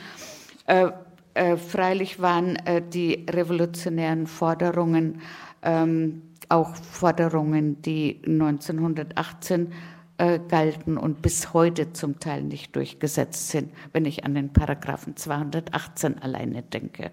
Äh, 0.66 0.88
äh, 1.34 1.56
freilich 1.56 2.20
waren 2.20 2.56
äh, 2.56 2.82
die 2.82 3.26
revolutionären 3.30 4.26
Forderungen 4.26 5.20
ähm, 5.62 6.22
auch 6.48 6.74
Forderungen, 6.76 7.82
die 7.82 8.20
1918 8.24 9.72
äh, 10.18 10.38
galten 10.48 10.96
und 10.96 11.22
bis 11.22 11.52
heute 11.52 11.92
zum 11.92 12.18
Teil 12.20 12.42
nicht 12.42 12.74
durchgesetzt 12.74 13.48
sind, 13.48 13.72
wenn 13.92 14.04
ich 14.04 14.24
an 14.24 14.34
den 14.34 14.52
Paragraphen 14.52 15.16
218 15.16 16.22
alleine 16.22 16.62
denke. 16.62 17.10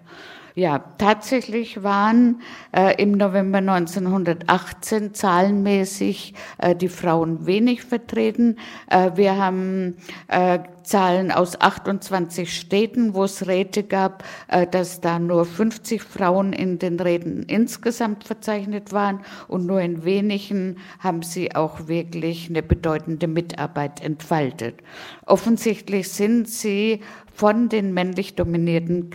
Ja, 0.56 0.78
tatsächlich 0.98 1.82
waren 1.82 2.40
äh, 2.70 3.02
im 3.02 3.12
November 3.12 3.58
1918 3.58 5.12
zahlenmäßig 5.12 6.34
äh, 6.58 6.76
die 6.76 6.88
Frauen 6.88 7.46
wenig 7.46 7.82
vertreten. 7.82 8.58
Äh, 8.88 9.10
wir 9.16 9.36
haben 9.36 9.96
äh, 10.28 10.60
Zahlen 10.84 11.32
aus 11.32 11.60
28 11.60 12.54
Städten, 12.54 13.14
wo 13.14 13.24
es 13.24 13.46
Räte 13.46 13.82
gab, 13.82 14.22
äh, 14.48 14.66
dass 14.66 15.00
da 15.00 15.18
nur 15.18 15.44
50 15.44 16.02
Frauen 16.02 16.52
in 16.52 16.78
den 16.78 17.00
Räten 17.00 17.42
insgesamt 17.42 18.24
verzeichnet 18.24 18.92
waren 18.92 19.20
und 19.48 19.66
nur 19.66 19.80
in 19.80 20.04
wenigen 20.04 20.76
haben 21.00 21.22
sie 21.22 21.54
auch 21.54 21.88
wirklich 21.88 22.48
eine 22.48 22.62
bedeutende 22.62 23.26
Mitarbeit 23.26 24.02
entfaltet. 24.02 24.82
Offensichtlich 25.26 26.10
sind 26.10 26.48
sie 26.48 27.00
von 27.34 27.68
den 27.68 27.92
männlich 27.92 28.36
dominierten 28.36 29.10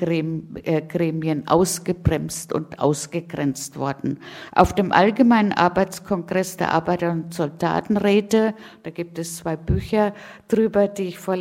äh, 0.64 0.82
Gremien 0.82 1.48
ausgebremst 1.48 2.52
und 2.52 2.78
ausgegrenzt 2.80 3.78
worden. 3.78 4.20
Auf 4.52 4.74
dem 4.74 4.92
Allgemeinen 4.92 5.54
Arbeitskongress 5.54 6.58
der 6.58 6.74
Arbeiter- 6.74 7.12
und 7.12 7.34
Soldatenräte, 7.34 8.54
da 8.84 8.90
gibt 8.90 9.18
es 9.20 9.38
zwei 9.38 9.56
Bücher 9.56 10.14
drüber, 10.50 10.90
die 10.90 11.04
ich 11.04 11.18
vor 11.18 11.38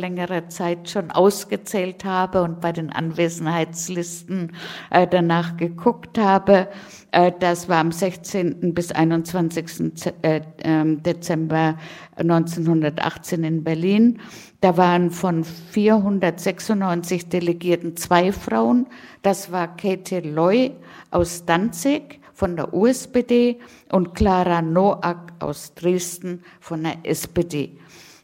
Zeit 0.49 0.89
schon 0.89 1.11
ausgezählt 1.11 2.05
habe 2.05 2.41
und 2.43 2.61
bei 2.61 2.71
den 2.71 2.91
Anwesenheitslisten 2.91 4.51
äh, 4.89 5.07
danach 5.07 5.57
geguckt 5.57 6.17
habe. 6.17 6.67
Äh, 7.11 7.31
das 7.39 7.69
war 7.69 7.77
am 7.77 7.91
16. 7.91 8.73
bis 8.73 8.91
21. 8.91 10.03
Ähm, 10.23 11.03
Dezember 11.03 11.77
1918 12.17 13.43
in 13.43 13.63
Berlin. 13.63 14.19
Da 14.61 14.75
waren 14.75 15.09
von 15.11 15.43
496 15.43 17.29
Delegierten 17.29 17.95
zwei 17.95 18.31
Frauen. 18.31 18.87
Das 19.21 19.51
war 19.51 19.75
Käthe 19.75 20.19
Loy 20.19 20.71
aus 21.11 21.45
Danzig 21.45 22.19
von 22.33 22.55
der 22.55 22.73
USPD 22.73 23.59
und 23.91 24.15
Clara 24.15 24.61
Noack 24.61 25.33
aus 25.39 25.73
Dresden 25.73 26.43
von 26.59 26.83
der 26.83 26.97
SPD. 27.03 27.78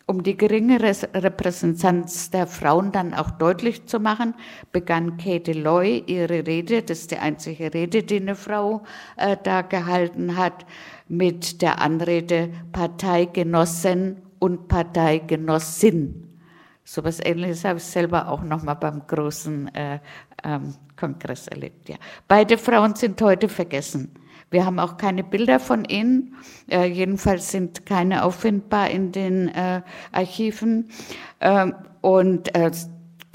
Um 0.08 0.22
die 0.22 0.38
geringe 0.38 0.80
Repräsentanz 0.80 2.30
der 2.30 2.46
Frauen 2.46 2.91
dann 2.91 3.15
auch 3.15 3.32
deutlich 3.32 3.88
zu 3.88 4.00
machen, 4.00 4.36
begann 4.72 5.18
Käthe 5.18 5.54
Loy 5.54 6.04
ihre 6.06 6.46
Rede, 6.46 6.84
das 6.84 7.00
ist 7.00 7.12
die 7.12 7.18
einzige 7.18 7.74
Rede, 7.74 8.04
die 8.04 8.18
eine 8.18 8.36
Frau 8.36 8.84
äh, 9.18 9.36
da 9.41 9.63
gehalten 9.63 10.38
hat, 10.38 10.68
mit 11.08 11.63
der 11.63 11.82
Anrede 11.82 12.52
Parteigenossen 12.72 14.22
und 14.38 14.68
Parteigenossin. 14.68 16.38
So 16.84 17.02
etwas 17.02 17.20
Ähnliches 17.20 17.65
habe 17.65 17.80
ich 17.80 17.86
selber 17.86 18.30
auch 18.30 18.44
noch 18.44 18.62
mal 18.62 18.76
beim 18.76 19.08
großen 19.08 19.74
äh, 19.74 20.00
ähm, 20.44 20.76
Kongress 20.96 21.48
erlebt. 21.48 21.89
Ja. 21.89 21.96
Beide 22.28 22.60
Frauen 22.60 22.94
sind 22.94 23.20
heute 23.24 23.50
vergessen. 23.50 24.13
Wir 24.51 24.65
haben 24.65 24.79
auch 24.79 24.97
keine 24.97 25.23
Bilder 25.23 25.60
von 25.60 25.86
ihnen. 25.86 26.36
Äh, 26.69 26.86
jedenfalls 26.86 27.51
sind 27.51 27.86
keine 27.86 28.23
auffindbar 28.23 28.89
in 28.89 29.12
den 29.12 29.49
äh, 29.49 29.81
Archiven. 30.12 30.89
Ähm, 31.41 31.75
und 32.01 32.55
äh, 32.55 32.71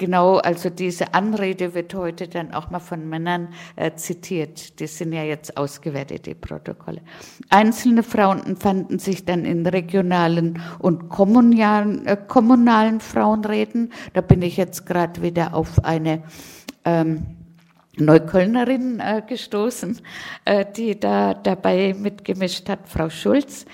Genau, 0.01 0.39
also 0.39 0.71
diese 0.71 1.13
Anrede 1.13 1.75
wird 1.75 1.93
heute 1.93 2.27
dann 2.27 2.55
auch 2.55 2.71
mal 2.71 2.79
von 2.79 3.07
Männern 3.07 3.49
äh, 3.77 3.95
zitiert. 3.97 4.81
Die 4.81 4.87
sind 4.87 5.13
ja 5.13 5.25
jetzt 5.25 5.59
ausgewertet, 5.59 6.25
die 6.25 6.33
Protokolle. 6.33 7.03
Einzelne 7.51 8.03
Frauen 8.03 8.57
fanden 8.57 8.99
sich 8.99 9.27
dann 9.27 9.45
in 9.45 9.67
regionalen 9.67 10.63
und 10.79 11.11
kommunalen, 11.11 12.07
äh, 12.07 12.17
kommunalen 12.17 13.01
Frauenreden. 13.01 13.93
Da 14.15 14.23
bin 14.23 14.41
ich 14.41 14.57
jetzt 14.57 14.87
gerade 14.87 15.21
wieder 15.21 15.53
auf 15.53 15.85
eine 15.85 16.23
ähm, 16.87 17.27
Neuköllnerin 18.01 19.01
äh, 19.01 19.23
gestoßen, 19.27 20.01
äh, 20.45 20.65
die 20.77 20.99
da 20.99 21.35
dabei 21.35 21.95
mitgemischt 21.97 22.69
hat, 22.69 22.89
Frau 22.89 23.11
Schulz. 23.11 23.67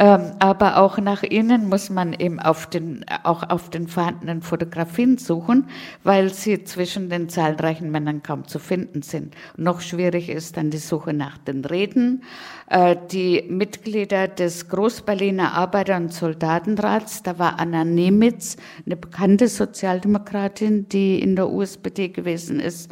Ähm, 0.00 0.32
aber 0.38 0.78
auch 0.78 0.96
nach 0.96 1.22
innen 1.22 1.68
muss 1.68 1.90
man 1.90 2.14
eben 2.14 2.40
auf 2.40 2.66
den, 2.66 3.04
auch 3.22 3.42
auf 3.50 3.68
den 3.68 3.86
vorhandenen 3.86 4.40
Fotografien 4.40 5.18
suchen, 5.18 5.66
weil 6.04 6.32
sie 6.32 6.64
zwischen 6.64 7.10
den 7.10 7.28
zahlreichen 7.28 7.90
Männern 7.90 8.22
kaum 8.22 8.48
zu 8.48 8.58
finden 8.58 9.02
sind. 9.02 9.34
Noch 9.58 9.82
schwierig 9.82 10.30
ist 10.30 10.56
dann 10.56 10.70
die 10.70 10.78
Suche 10.78 11.12
nach 11.12 11.36
den 11.36 11.66
Reden. 11.66 12.24
Äh, 12.70 12.96
die 13.12 13.44
Mitglieder 13.50 14.26
des 14.26 14.70
Großberliner 14.70 15.52
Arbeiter- 15.52 15.98
und 15.98 16.14
Soldatenrats, 16.14 17.22
da 17.22 17.38
war 17.38 17.60
Anna 17.60 17.84
Nemitz, 17.84 18.56
eine 18.86 18.96
bekannte 18.96 19.48
Sozialdemokratin, 19.48 20.88
die 20.88 21.20
in 21.20 21.36
der 21.36 21.50
USPD 21.50 22.08
gewesen 22.08 22.58
ist, 22.58 22.90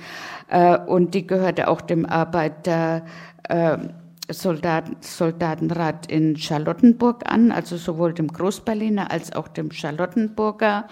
äh, 0.49 0.77
und 0.77 1.14
die 1.14 1.27
gehörte 1.27 1.68
auch 1.68 1.81
dem 1.81 2.05
Arbeiter, 2.05 3.07
äh, 3.49 3.79
Soldaten, 4.31 4.97
Soldatenrat 5.01 6.11
in 6.11 6.37
Charlottenburg 6.37 7.23
an, 7.31 7.51
also 7.51 7.77
sowohl 7.77 8.12
dem 8.12 8.29
Großberliner 8.29 9.11
als 9.11 9.33
auch 9.33 9.49
dem 9.49 9.71
Charlottenburger. 9.71 10.87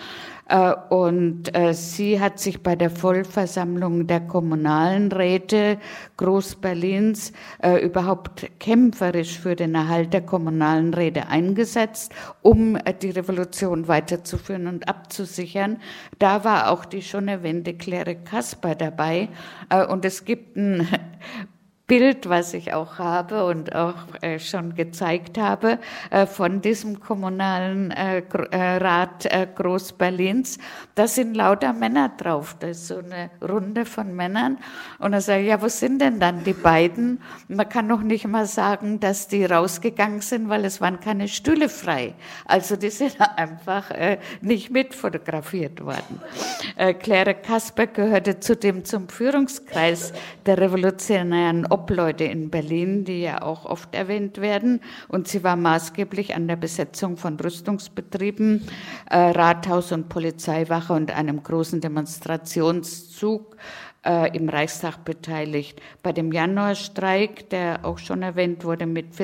Äh, 0.49 0.75
und 0.91 1.55
äh, 1.57 1.75
sie 1.75 2.21
hat 2.21 2.39
sich 2.39 2.63
bei 2.63 2.77
der 2.77 2.91
Vollversammlung 2.91 4.07
der 4.07 4.21
kommunalen 4.21 5.11
Räte 5.11 5.79
Großberlins 6.17 7.33
äh, 7.63 7.85
überhaupt 7.85 8.47
kämpferisch 8.61 9.39
für 9.39 9.57
den 9.57 9.75
Erhalt 9.75 10.13
der 10.13 10.23
kommunalen 10.23 10.95
Räte 10.95 11.27
eingesetzt, 11.29 12.13
um 12.43 12.79
die 13.03 13.11
Revolution 13.11 13.89
weiterzuführen 13.89 14.67
und 14.67 14.89
abzusichern. 14.89 15.79
Da 16.19 16.45
war 16.45 16.71
auch 16.71 16.85
die 16.85 17.03
schon 17.03 17.29
erwähnte 17.29 17.75
Claire 17.75 18.15
Kasper 18.15 18.75
dabei. 18.75 19.29
Und 19.89 20.05
es 20.05 20.25
gibt 20.25 20.57
ein 20.57 20.87
Bild, 21.87 22.29
was 22.29 22.53
ich 22.53 22.73
auch 22.73 22.99
habe 22.99 23.45
und 23.45 23.73
auch 23.73 23.95
äh, 24.21 24.41
schon 24.41 24.75
gezeigt 24.75 25.39
habe, 25.39 25.79
äh, 26.11 26.27
von 26.27 26.61
diesem 26.61 26.99
kommunalen 26.99 27.93
äh, 27.93 28.25
äh 28.51 28.77
Rat 28.79 29.27
äh, 29.27 29.47
Großberlins. 29.55 30.59
Da 30.97 31.07
sind 31.07 31.37
lauter 31.37 31.73
Männer 31.73 32.09
drauf. 32.09 32.57
Da 32.59 32.69
ist 32.69 32.89
so 32.89 32.99
eine 32.99 33.31
Runde 33.41 33.85
von 33.85 34.17
Männern. 34.17 34.59
Und 34.99 35.13
er 35.13 35.21
sagt, 35.21 35.45
ja, 35.45 35.63
wo 35.63 35.69
sind 35.69 36.01
denn 36.01 36.19
dann 36.19 36.43
die 36.43 36.55
beiden? 36.55 37.23
Man 37.47 37.69
kann 37.69 37.87
noch 37.87 38.03
nicht 38.03 38.27
mal 38.27 38.47
sagen, 38.47 38.99
dass 38.99 39.29
die 39.29 39.45
rausgegangen 39.45 40.23
sind, 40.23 40.49
weil 40.49 40.65
es 40.65 40.81
waren 40.81 40.99
keine 40.99 41.29
Stühle 41.29 41.69
frei. 41.69 42.15
Also 42.47 42.75
die 42.75 42.91
sind 42.91 43.17
einfach 43.37 43.93
äh, 43.93 44.19
nicht 44.41 44.71
mitfotografiert 44.71 45.85
worden. 45.85 46.21
Claire 47.01 47.35
Kasper 47.35 47.87
gehörte 47.87 48.41
zudem 48.41 48.85
zum 48.85 49.09
Führungskreis 49.09 50.13
der 50.45 50.59
revolutionären 50.59 51.65
Obleute 51.77 52.25
in 52.25 52.49
Berlin, 52.49 53.05
die 53.05 53.21
ja 53.21 53.43
auch 53.43 53.67
oft 53.67 53.95
erwähnt 53.95 54.41
werden. 54.41 54.81
Und 55.09 55.29
sie 55.29 55.45
war 55.45 55.57
maßgeblich 55.57 56.35
an 56.35 56.49
der 56.49 56.57
Besetzung 56.57 57.19
von 57.19 57.39
Rüstungsbetrieben, 57.39 58.67
äh, 59.11 59.17
Rathaus 59.19 59.93
und 59.93 60.09
Polizeiwache 60.09 60.95
und 60.95 61.11
einem 61.11 61.43
großen 61.43 61.83
Demonstrationszug 61.83 63.57
äh, 64.07 64.35
im 64.35 64.49
Reichstag 64.49 65.05
beteiligt. 65.05 65.83
Bei 66.03 66.13
dem 66.13 66.33
Januarstreik, 66.33 67.51
der 67.51 67.85
auch 67.85 67.99
schon 67.99 68.23
erwähnt 68.23 68.65
wurde, 68.65 68.87
mit 68.87 69.15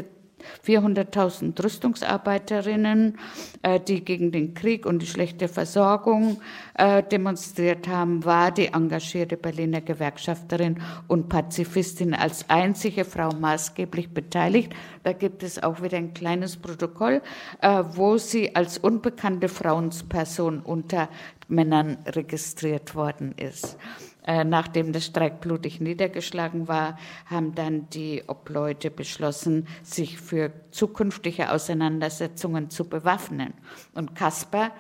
400.000 0.66 1.62
Rüstungsarbeiterinnen, 1.62 3.18
äh, 3.62 3.81
die 3.81 4.05
gegen 4.05 4.33
den 4.33 4.55
Krieg 4.55 4.87
und 4.87 5.00
die 5.00 5.07
schlechte 5.07 5.48
Versorgung 5.48 6.40
äh, 6.74 7.02
demonstriert 7.02 7.88
haben, 7.88 8.24
war 8.24 8.50
die 8.50 8.66
engagierte 8.66 9.37
Berliner 9.37 9.81
Gewerkschafterin 9.81 10.81
und 11.09 11.28
Pazifistin 11.28 12.14
als 12.14 12.48
einzige 12.48 13.04
Frau 13.04 13.31
maßgeblich 13.33 14.10
beteiligt. 14.10 14.73
Da 15.02 15.12
gibt 15.12 15.42
es 15.42 15.62
auch 15.62 15.83
wieder 15.83 15.98
ein 15.98 16.14
kleines 16.14 16.56
Protokoll, 16.56 17.23
äh, 17.60 17.83
wo 17.92 18.19
sie 18.19 18.54
als 18.54 18.79
unbekannte 18.79 19.48
Frauensperson 19.48 20.60
unter 20.60 21.08
Männern 21.48 21.98
registriert 22.06 22.94
worden 22.94 23.35
ist. 23.37 23.77
Äh, 24.25 24.44
nachdem 24.44 24.92
der 24.92 25.00
Streik 25.00 25.40
blutig 25.40 25.81
niedergeschlagen 25.81 26.68
war, 26.68 26.96
haben 27.27 27.54
dann 27.54 27.88
die 27.90 28.23
Obleute 28.29 28.90
beschlossen, 28.90 29.66
sich 29.83 30.20
für 30.20 30.52
zukünftige 30.70 31.50
Auseinandersetzungen 31.50 32.70
zu 32.70 32.88
bewaffnen. 32.88 33.52
Und 33.94 34.14
Kasper, 34.14 34.70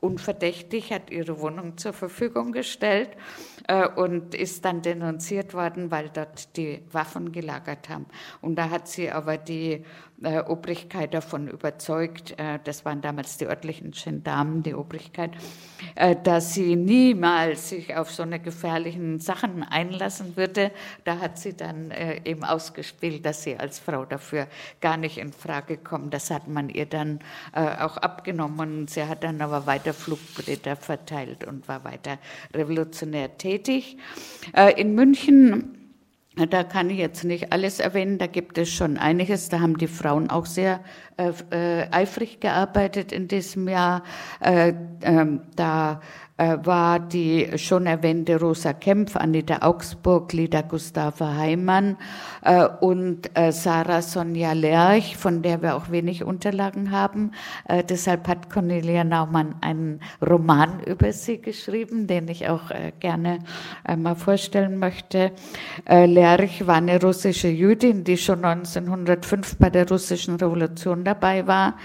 unverdächtig, 0.00 0.92
hat 0.92 1.10
ihre 1.10 1.40
Wohnung 1.40 1.76
zur 1.78 1.92
Verfügung 1.92 2.52
gestellt 2.52 3.10
äh, 3.66 3.88
und 3.88 4.34
ist 4.36 4.64
dann 4.64 4.82
denunziert 4.82 5.52
worden, 5.52 5.90
weil 5.90 6.10
dort 6.10 6.56
die 6.56 6.82
Waffen 6.92 7.32
gelagert 7.32 7.88
haben. 7.88 8.06
Und 8.40 8.54
da 8.56 8.70
hat 8.70 8.86
sie 8.86 9.10
aber 9.10 9.36
die 9.36 9.84
äh, 10.22 10.40
Obrigkeit 10.40 11.12
davon 11.12 11.48
überzeugt, 11.48 12.38
äh, 12.38 12.58
das 12.64 12.84
waren 12.84 13.02
damals 13.02 13.36
die 13.36 13.46
örtlichen 13.46 13.90
Gendarmen, 13.90 14.62
die 14.62 14.74
Obrigkeit, 14.74 15.32
äh, 15.94 16.16
dass 16.22 16.54
sie 16.54 16.76
niemals 16.76 17.68
sich 17.68 17.94
auf 17.96 18.10
so 18.10 18.22
eine 18.22 18.40
gefährlichen 18.40 19.18
Sachen 19.18 19.62
einlassen 19.62 20.36
würde. 20.36 20.72
Da 21.04 21.18
hat 21.18 21.38
sie 21.38 21.54
dann 21.54 21.90
äh, 21.90 22.20
eben 22.24 22.44
ausgespielt, 22.44 23.26
dass 23.26 23.42
sie 23.42 23.56
als 23.56 23.78
Frau 23.78 24.04
dafür 24.04 24.46
gar 24.80 24.96
nicht 24.96 25.18
in 25.18 25.32
Frage 25.32 25.76
kommt. 25.76 26.14
Das 26.14 26.30
hat 26.30 26.48
man 26.48 26.68
ihr 26.68 26.86
dann 26.86 27.20
äh, 27.54 27.60
auch 27.60 27.96
abgenommen. 27.98 28.88
Sie 28.88 29.04
hat 29.04 29.22
dann 29.22 29.40
aber 29.40 29.66
weiter 29.66 29.92
Flugblätter 29.92 30.76
verteilt 30.76 31.44
und 31.44 31.68
war 31.68 31.84
weiter 31.84 32.18
revolutionär 32.54 33.36
tätig. 33.36 33.98
Äh, 34.54 34.80
in 34.80 34.94
München 34.94 35.85
da 36.44 36.64
kann 36.64 36.90
ich 36.90 36.98
jetzt 36.98 37.24
nicht 37.24 37.50
alles 37.52 37.80
erwähnen, 37.80 38.18
da 38.18 38.26
gibt 38.26 38.58
es 38.58 38.68
schon 38.68 38.98
einiges. 38.98 39.48
Da 39.48 39.60
haben 39.60 39.78
die 39.78 39.86
Frauen 39.86 40.28
auch 40.28 40.44
sehr 40.44 40.80
äh, 41.16 41.32
äh, 41.50 41.88
eifrig 41.90 42.40
gearbeitet 42.40 43.10
in 43.10 43.26
diesem 43.26 43.68
Jahr. 43.68 44.02
Äh, 44.40 44.74
ähm, 45.02 45.40
da 45.56 46.02
war 46.38 47.00
die 47.00 47.56
schon 47.56 47.86
erwähnte 47.86 48.38
Rosa 48.38 48.74
Kempf, 48.74 49.16
Anita 49.16 49.66
Augsburg, 49.66 50.32
Lida 50.34 50.60
Gustava 50.60 51.34
Heimann 51.34 51.96
äh, 52.42 52.66
und 52.80 53.30
äh, 53.34 53.52
Sarah 53.52 54.02
Sonja 54.02 54.52
Lerch, 54.52 55.16
von 55.16 55.42
der 55.42 55.62
wir 55.62 55.76
auch 55.76 55.90
wenig 55.90 56.24
Unterlagen 56.24 56.90
haben. 56.90 57.32
Äh, 57.68 57.84
deshalb 57.84 58.28
hat 58.28 58.50
Cornelia 58.50 59.02
Naumann 59.02 59.54
einen 59.62 60.00
Roman 60.26 60.80
über 60.84 61.12
sie 61.12 61.40
geschrieben, 61.40 62.06
den 62.06 62.28
ich 62.28 62.48
auch 62.48 62.70
äh, 62.70 62.92
gerne 63.00 63.38
mal 63.96 64.14
vorstellen 64.14 64.78
möchte. 64.78 65.32
Äh, 65.88 66.06
Lerch 66.06 66.66
war 66.66 66.76
eine 66.76 67.00
russische 67.00 67.48
Jüdin, 67.48 68.04
die 68.04 68.18
schon 68.18 68.44
1905 68.44 69.56
bei 69.56 69.70
der 69.70 69.88
russischen 69.88 70.36
Revolution 70.36 71.04
dabei 71.04 71.46
war 71.46 71.76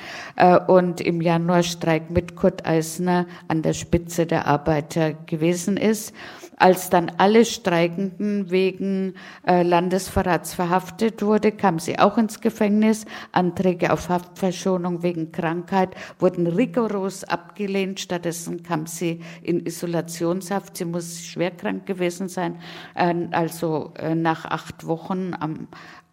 und 0.67 1.01
im 1.01 1.21
Januarstreik 1.21 2.09
mit 2.09 2.35
Kurt 2.35 2.65
Eisner 2.65 3.25
an 3.47 3.61
der 3.61 3.73
Spitze 3.73 4.25
der 4.25 4.40
Arbeiter 4.45 5.13
gewesen 5.13 5.77
ist. 5.77 6.13
Als 6.61 6.91
dann 6.91 7.11
alle 7.17 7.43
Streikenden 7.43 8.51
wegen 8.51 9.15
äh, 9.47 9.63
Landesverrats 9.63 10.53
verhaftet 10.53 11.23
wurde, 11.23 11.51
kam 11.51 11.79
sie 11.79 11.97
auch 11.97 12.19
ins 12.19 12.39
Gefängnis. 12.39 13.05
Anträge 13.31 13.91
auf 13.91 14.09
Haftverschonung 14.09 15.01
wegen 15.01 15.31
Krankheit 15.31 15.95
wurden 16.19 16.45
rigoros 16.45 17.23
abgelehnt. 17.23 17.99
Stattdessen 17.99 18.61
kam 18.61 18.85
sie 18.85 19.21
in 19.41 19.65
Isolationshaft. 19.65 20.77
Sie 20.77 20.85
muss 20.85 21.23
schwerkrank 21.23 21.87
gewesen 21.87 22.29
sein. 22.29 22.61
Äh, 22.93 23.15
also 23.31 23.93
äh, 23.97 24.13
nach 24.13 24.45
acht 24.45 24.85
Wochen 24.85 25.33
am 25.39 25.67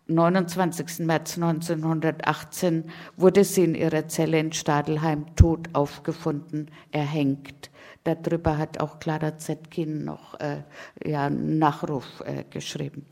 29. 0.07 1.01
März 1.01 1.37
1918 1.37 2.85
wurde 3.18 3.45
sie 3.45 3.64
in 3.64 3.74
ihrer 3.74 4.09
Zelle 4.09 4.39
in 4.39 4.53
Stadelheim 4.55 5.26
tot 5.37 5.68
aufgefunden, 5.74 6.70
erhängt. 6.91 7.68
Darüber 8.05 8.57
hat 8.57 8.80
auch 8.80 9.01
Clara 9.01 9.36
Zetkin 9.38 10.05
noch 10.05 10.38
äh, 10.40 10.62
ja, 11.05 11.26
einen 11.26 11.59
Nachruf 11.59 12.22
äh, 12.24 12.44
geschrieben. 12.49 13.07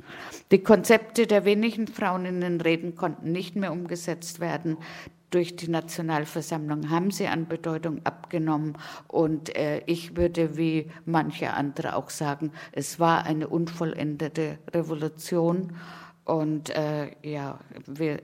Die 0.50 0.62
Konzepte 0.62 1.26
der 1.26 1.44
wenigen 1.44 1.86
Frauen 1.86 2.24
in 2.24 2.40
den 2.40 2.60
Reden 2.60 2.96
konnten 2.96 3.32
nicht 3.32 3.56
mehr 3.56 3.72
umgesetzt 3.72 4.40
werden. 4.40 4.78
Durch 5.30 5.56
die 5.56 5.68
Nationalversammlung 5.68 6.88
haben 6.88 7.10
sie 7.10 7.26
an 7.26 7.48
Bedeutung 7.48 8.00
abgenommen. 8.04 8.78
Und 9.08 9.54
äh, 9.56 9.82
ich 9.86 10.16
würde 10.16 10.56
wie 10.56 10.90
manche 11.04 11.52
andere 11.52 11.96
auch 11.96 12.10
sagen, 12.10 12.52
es 12.72 13.00
war 13.00 13.24
eine 13.24 13.48
unvollendete 13.48 14.58
Revolution. 14.72 15.76
Und 16.24 16.70
äh, 16.70 17.10
ja, 17.22 17.58
wir 17.86 18.20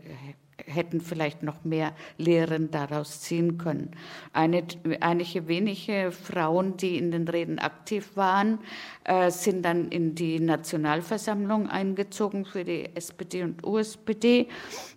hätten 0.67 1.01
vielleicht 1.01 1.43
noch 1.43 1.65
mehr 1.65 1.95
Lehren 2.19 2.71
daraus 2.71 3.21
ziehen 3.21 3.59
können. 3.59 3.91
Eine, 4.33 4.65
einige 5.01 5.49
wenige 5.49 6.13
Frauen, 6.13 6.77
die 6.77 6.99
in 6.99 7.11
den 7.11 7.29
Reden 7.29 7.59
aktiv 7.59 8.11
waren, 8.15 8.59
äh, 9.05 9.31
sind 9.31 9.65
dann 9.65 9.89
in 9.89 10.15
die 10.15 10.41
Nationalversammlung 10.41 11.69
eingezogen 11.69 12.45
für 12.45 12.65
die 12.65 12.95
SPD 12.95 13.43
und 13.43 13.65
USPD. 13.67 14.49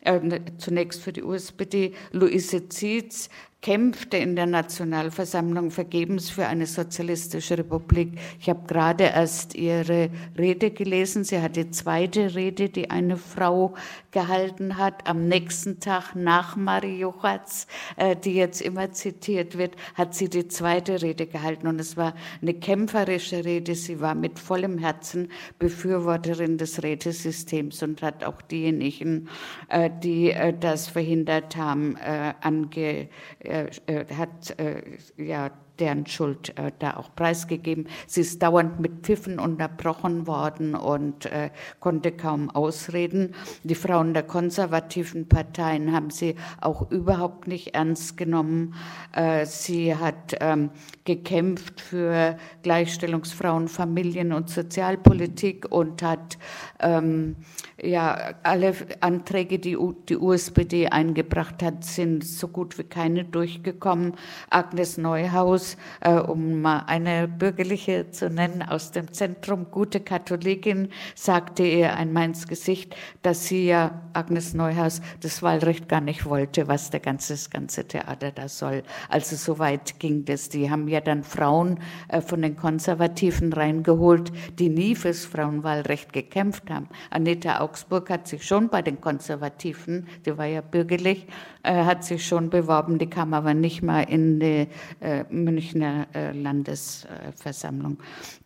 Äh, 0.01 0.39
zunächst 0.58 1.01
für 1.01 1.14
die 1.14 1.24
USPD. 1.24 1.93
Luise 2.12 2.70
Zietz 2.70 3.30
kämpfte 3.66 4.18
in 4.18 4.36
der 4.36 4.45
Nationalversammlung 4.45 5.72
vergebens 5.72 6.30
für 6.30 6.45
eine 6.45 6.68
sozialistische 6.68 7.57
Republik. 7.57 8.11
Ich 8.39 8.47
habe 8.47 8.68
gerade 8.68 9.05
erst 9.05 9.55
ihre 9.55 10.11
Rede 10.38 10.70
gelesen. 10.70 11.24
Sie 11.24 11.41
hat 11.41 11.55
die 11.55 11.72
zweite 11.72 12.36
Rede, 12.36 12.70
die 12.70 12.91
eine 12.91 13.18
Frau 13.18 13.74
gehalten 14.11 14.78
hat. 14.78 15.07
Am 15.07 15.28
nächsten 15.28 15.80
Tag 15.80 16.16
nach 16.16 16.55
Marie 16.55 16.99
Juchatz, 16.99 17.66
äh, 17.97 18.16
die 18.16 18.36
jetzt 18.36 18.61
immer 18.61 18.91
zitiert 18.91 19.57
wird, 19.57 19.76
hat 19.95 20.13
sie 20.13 20.30
die 20.30 20.47
zweite 20.47 21.01
Rede 21.01 21.26
gehalten. 21.26 21.66
Und 21.66 21.80
es 21.80 21.97
war 21.97 22.13
eine 22.43 22.53
kämpferische 22.53 23.45
Rede. 23.45 23.74
Sie 23.74 23.99
war 23.99 24.13
mit 24.13 24.38
vollem 24.38 24.78
Herzen 24.78 25.32
Befürworterin 25.57 26.59
des 26.59 26.84
Rätesystems 26.84 27.82
und 27.82 28.03
hat 28.03 28.24
auch 28.26 28.43
diejenigen, 28.43 29.28
äh, 29.70 29.89
die 30.03 30.30
äh, 30.30 30.53
das 30.53 30.88
verhindert 30.88 31.55
haben, 31.55 31.97
ange 32.41 33.09
äh, 33.56 33.70
äh, 33.88 34.06
hat 34.14 34.60
äh, 34.60 34.82
ja 35.18 35.51
deren 35.80 36.06
Schuld 36.06 36.58
äh, 36.58 36.72
da 36.80 36.97
auch 36.97 37.14
preisgegeben. 37.16 37.88
Sie 38.08 38.22
ist 38.22 38.41
dauernd 38.41 38.80
mit 38.80 39.01
Pfiffen 39.01 39.39
unterbrochen 39.39 40.28
worden 40.28 40.76
und 40.76 41.26
äh, 41.26 41.49
konnte 41.80 42.12
kaum 42.12 42.49
ausreden. 42.49 43.36
Die 43.64 43.76
Frauen 43.76 44.14
der 44.14 44.24
konservativen 44.24 45.28
Parteien 45.28 45.91
haben 45.91 46.10
sie 46.10 46.36
auch 46.62 46.89
überhaupt 46.91 47.47
nicht 47.47 47.76
ernst 47.76 48.18
genommen. 48.18 48.76
Äh, 49.12 49.45
sie 49.45 49.95
hat 49.95 50.36
ähm, 50.39 50.70
gekämpft 51.03 51.82
für 51.82 52.38
Gleichstellungsfrauen, 52.64 53.68
Familien 53.68 54.34
und 54.34 54.49
Sozialpolitik 54.49 55.72
und 55.72 56.01
hat 56.01 56.38
ähm, 56.80 57.36
ja 57.82 58.34
alle 58.43 58.73
Anträge, 59.01 59.59
die 59.59 59.78
die 60.09 60.17
USPD 60.17 60.88
eingebracht 60.88 61.61
hat, 61.63 61.84
sind 61.84 62.26
so 62.26 62.47
gut 62.47 62.78
wie 62.78 62.84
keine 62.84 63.23
durchgekommen. 63.23 64.13
Agnes 64.49 64.97
Neuhaus 64.97 65.78
äh, 66.01 66.13
um 66.13 66.61
mal 66.61 66.84
eine 66.88 67.28
bürgerliche 67.28 68.11
zu 68.11 68.30
nennen, 68.30 68.61
aus 68.61 68.91
dem 68.91 69.11
Zentrum, 69.13 69.67
gute 69.71 69.99
Katholikin, 69.99 70.89
sagte 71.15 71.63
ihr 71.63 71.95
einmal 71.95 72.26
ins 72.26 72.47
Gesicht, 72.47 72.95
dass 73.21 73.45
sie 73.45 73.67
ja, 73.67 74.01
Agnes 74.13 74.53
Neuhaus, 74.53 75.01
das 75.21 75.41
Wahlrecht 75.41 75.89
gar 75.89 76.01
nicht 76.01 76.26
wollte, 76.26 76.67
was 76.67 76.89
der 76.89 76.99
ganze, 76.99 77.34
das 77.34 77.49
ganze 77.49 77.88
Theater 77.88 78.32
da 78.32 78.47
soll. 78.47 78.84
Also 79.09 79.36
so 79.36 79.59
weit 79.59 79.99
ging 79.99 80.26
das. 80.26 80.49
Die 80.49 80.69
haben 80.69 80.88
ja 80.88 81.01
dann 81.01 81.23
Frauen 81.23 81.80
äh, 82.07 82.21
von 82.21 82.41
den 82.41 82.55
Konservativen 82.55 83.53
reingeholt, 83.53 84.32
die 84.59 84.69
nie 84.69 84.95
fürs 84.95 85.26
Frauenwahlrecht 85.26 86.13
gekämpft 86.13 86.64
haben. 86.70 86.88
Anita 87.09 87.59
Augsburg 87.59 88.09
hat 88.09 88.28
sich 88.28 88.45
schon 88.45 88.70
bei 88.70 88.82
den 88.82 89.01
Konservativen, 89.01 90.07
die 90.26 90.38
war 90.38 90.45
ja 90.45 90.61
bürgerlich, 90.61 91.28
äh, 91.63 91.84
hat 91.84 92.03
sich 92.03 92.26
schon 92.26 92.49
beworben, 92.49 92.97
die 92.97 93.07
kam 93.07 93.34
aber 93.34 93.53
nicht 93.53 93.82
mal 93.82 94.01
in 94.01 94.39
die 94.39 94.68
äh, 94.99 95.24
Münchner 95.30 96.07
äh, 96.13 96.32
Landesversammlung. 96.32 97.97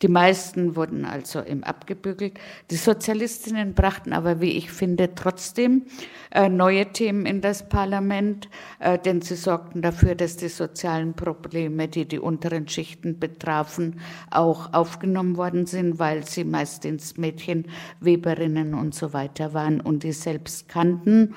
Die 0.02 0.08
meisten 0.08 0.76
wurden 0.76 1.06
also 1.06 1.44
eben 1.44 1.64
abgebügelt. 1.64 2.40
Die 2.72 2.76
Sozialistinnen 2.76 3.74
brachten 3.74 4.14
aber, 4.14 4.42
wie 4.42 4.52
ich 4.52 4.72
finde, 4.72 5.14
trotzdem 5.16 5.84
äh, 6.32 6.50
neue 6.50 6.86
Themen 6.92 7.26
in 7.26 7.42
das 7.42 7.68
Parlament, 7.68 8.50
äh, 8.80 8.98
denn 8.98 9.22
sie 9.22 9.36
sorgten 9.36 9.82
dafür, 9.82 10.16
dass 10.16 10.38
die 10.38 10.48
sozialen 10.48 11.14
Probleme, 11.14 11.88
die 11.88 12.06
die 12.06 12.20
unteren 12.20 12.68
Schichten 12.68 13.20
betrafen, 13.20 14.00
auch 14.32 14.74
aufgenommen 14.74 15.38
worden 15.38 15.66
sind, 15.66 16.00
weil 16.00 16.26
sie 16.26 16.44
meistens 16.44 17.18
Mädchen, 17.18 17.68
Weberinnen 18.10 18.74
und 18.74 18.96
so 18.96 19.14
weiter 19.14 19.54
waren 19.54 19.82
und 19.82 20.04
die 20.04 20.14
selbst 20.14 20.68
kannten. 20.68 21.36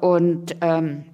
Und 0.00 0.56
ähm, 0.60 1.04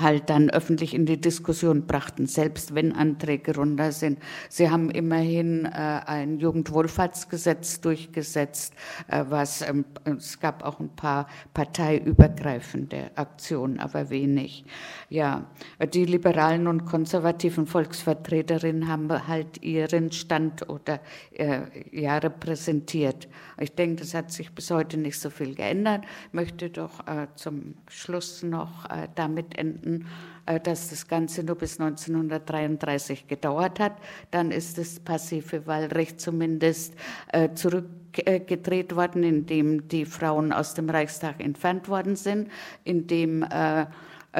halt 0.00 0.30
dann 0.30 0.48
öffentlich 0.50 0.94
in 0.94 1.04
die 1.04 1.20
Diskussion 1.20 1.86
brachten, 1.86 2.26
selbst 2.26 2.74
wenn 2.74 2.92
Anträge 2.92 3.54
runter 3.54 3.92
sind. 3.92 4.18
Sie 4.48 4.70
haben 4.70 4.90
immerhin 4.90 5.66
äh, 5.66 5.68
ein 5.68 6.38
Jugendwohlfahrtsgesetz 6.38 7.80
durchgesetzt, 7.80 8.74
äh, 9.08 9.24
was 9.28 9.60
ähm, 9.62 9.84
es 10.04 10.40
gab 10.40 10.64
auch 10.64 10.80
ein 10.80 10.88
paar 10.88 11.26
parteiübergreifende 11.52 13.10
Aktionen, 13.14 13.78
aber 13.78 14.08
wenig. 14.10 14.64
Ja, 15.10 15.46
die 15.92 16.06
liberalen 16.06 16.66
und 16.66 16.86
konservativen 16.86 17.66
Volksvertreterinnen 17.66 18.88
haben 18.88 19.04
halt 19.28 19.62
ihren 19.62 20.12
Stand 20.12 20.68
oder 20.68 21.00
äh, 21.32 21.60
ja 21.92 22.16
repräsentiert. 22.18 23.28
Ich 23.60 23.74
denke, 23.74 24.02
das 24.02 24.14
hat 24.14 24.32
sich 24.32 24.50
bis 24.52 24.70
heute 24.70 24.96
nicht 24.96 25.18
so 25.18 25.30
viel 25.30 25.54
geändert. 25.54 26.04
Möchte 26.32 26.70
doch 26.70 27.06
äh, 27.06 27.26
zum 27.36 27.74
Schluss 27.88 28.42
noch 28.42 28.88
äh, 28.90 29.08
damit 29.14 29.56
enden 29.58 29.73
finden, 29.74 30.06
äh, 30.46 30.60
dass 30.60 30.90
das 30.90 31.06
Ganze 31.08 31.42
nur 31.42 31.56
bis 31.56 31.78
1933 31.78 33.26
gedauert 33.26 33.80
hat. 33.80 33.96
Dann 34.30 34.50
ist 34.50 34.78
das 34.78 35.00
passive 35.00 35.66
Wahlrecht 35.66 36.20
zumindest 36.20 36.94
äh, 37.32 37.52
zurückgedreht 37.54 38.96
worden, 38.96 39.22
indem 39.22 39.88
die 39.88 40.04
Frauen 40.04 40.52
aus 40.52 40.74
dem 40.74 40.90
Reichstag 40.90 41.42
entfernt 41.42 41.88
worden 41.88 42.16
sind, 42.16 42.50
indem 42.84 43.42
äh, 43.42 43.86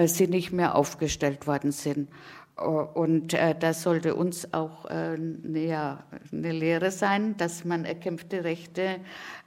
sie 0.07 0.27
nicht 0.27 0.53
mehr 0.53 0.75
aufgestellt 0.75 1.47
worden 1.47 1.73
sind. 1.73 2.09
Und 2.57 3.35
äh, 3.35 3.57
das 3.59 3.83
sollte 3.83 4.15
uns 4.15 4.55
auch 4.55 4.89
äh, 4.89 5.19
ja, 5.55 6.05
eine 6.33 6.53
Lehre 6.53 6.93
sein, 6.93 7.37
dass 7.37 7.65
man 7.65 7.85
erkämpfte 7.85 8.45
Rechte 8.45 9.01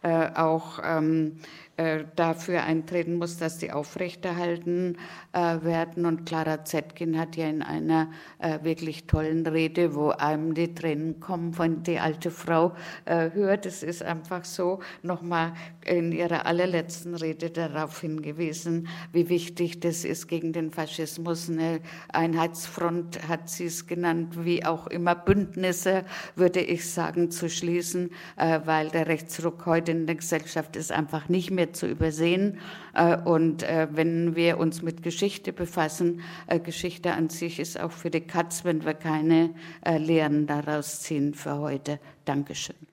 äh, 0.03 0.27
auch 0.35 0.79
ähm, 0.83 1.38
äh, 1.38 1.66
dafür 2.15 2.63
eintreten 2.63 3.15
muss, 3.15 3.38
dass 3.38 3.59
die 3.59 3.71
aufrechterhalten 3.71 4.97
äh, 5.32 5.61
werden. 5.61 6.07
Und 6.07 6.25
Clara 6.25 6.65
Zetkin 6.65 7.19
hat 7.19 7.36
ja 7.36 7.47
in 7.47 7.61
einer 7.61 8.09
äh, 8.39 8.63
wirklich 8.63 9.05
tollen 9.05 9.45
Rede, 9.45 9.93
wo 9.93 10.09
einem 10.09 10.55
die 10.55 10.73
Tränen 10.73 11.19
kommen, 11.19 11.53
von 11.53 11.84
die 11.84 11.99
alte 11.99 12.32
Frau 12.32 12.73
hört. 13.05 13.65
Es 13.65 13.84
ist 13.84 14.03
einfach 14.03 14.43
so, 14.43 14.80
nochmal 15.01 15.53
in 15.86 16.11
ihrer 16.11 16.45
allerletzten 16.45 17.15
Rede 17.15 17.49
darauf 17.49 18.01
hingewiesen, 18.01 18.88
wie 19.11 19.30
wichtig 19.30 19.80
das 19.80 20.03
ist 20.03 20.28
gegen 20.28 20.53
den 20.53 20.71
Faschismus. 20.71 21.49
Eine 21.49 21.80
Einheitsfront 22.09 23.28
hat 23.28 23.49
sie 23.49 23.65
es 23.65 23.88
genannt, 23.88 24.45
wie 24.45 24.65
auch 24.65 24.88
immer 24.88 25.15
Bündnisse, 25.15 26.05
würde 26.36 26.61
ich 26.61 26.89
sagen, 26.89 27.32
zu 27.32 27.49
schließen, 27.49 28.11
weil 28.36 28.89
der 28.89 29.07
Rechtsruck 29.07 29.65
heute 29.65 29.91
in 29.91 30.05
der 30.05 30.15
Gesellschaft 30.15 30.75
ist 30.75 30.91
einfach 30.91 31.30
nicht 31.30 31.51
mehr 31.51 31.66
zu 31.74 31.88
übersehen. 31.88 32.59
Äh, 32.93 33.18
und 33.18 33.63
äh, 33.63 33.88
wenn 33.91 34.36
wir 34.36 34.57
uns 34.57 34.82
mit 34.82 35.03
Geschichte 35.03 35.53
befassen, 35.53 36.22
äh, 36.47 36.59
Geschichte 36.59 37.13
an 37.13 37.30
sich 37.30 37.59
ist 37.59 37.80
auch 37.80 37.91
für 37.91 38.09
die 38.09 38.22
Katz, 38.22 38.63
wenn 38.65 38.86
wir 38.86 38.93
keine 38.93 39.53
Lehren 39.86 40.47
daraus 40.47 41.01
ziehen 41.01 41.34
für 41.34 41.57
heute. 41.57 41.99
Dankeschön. 42.26 42.86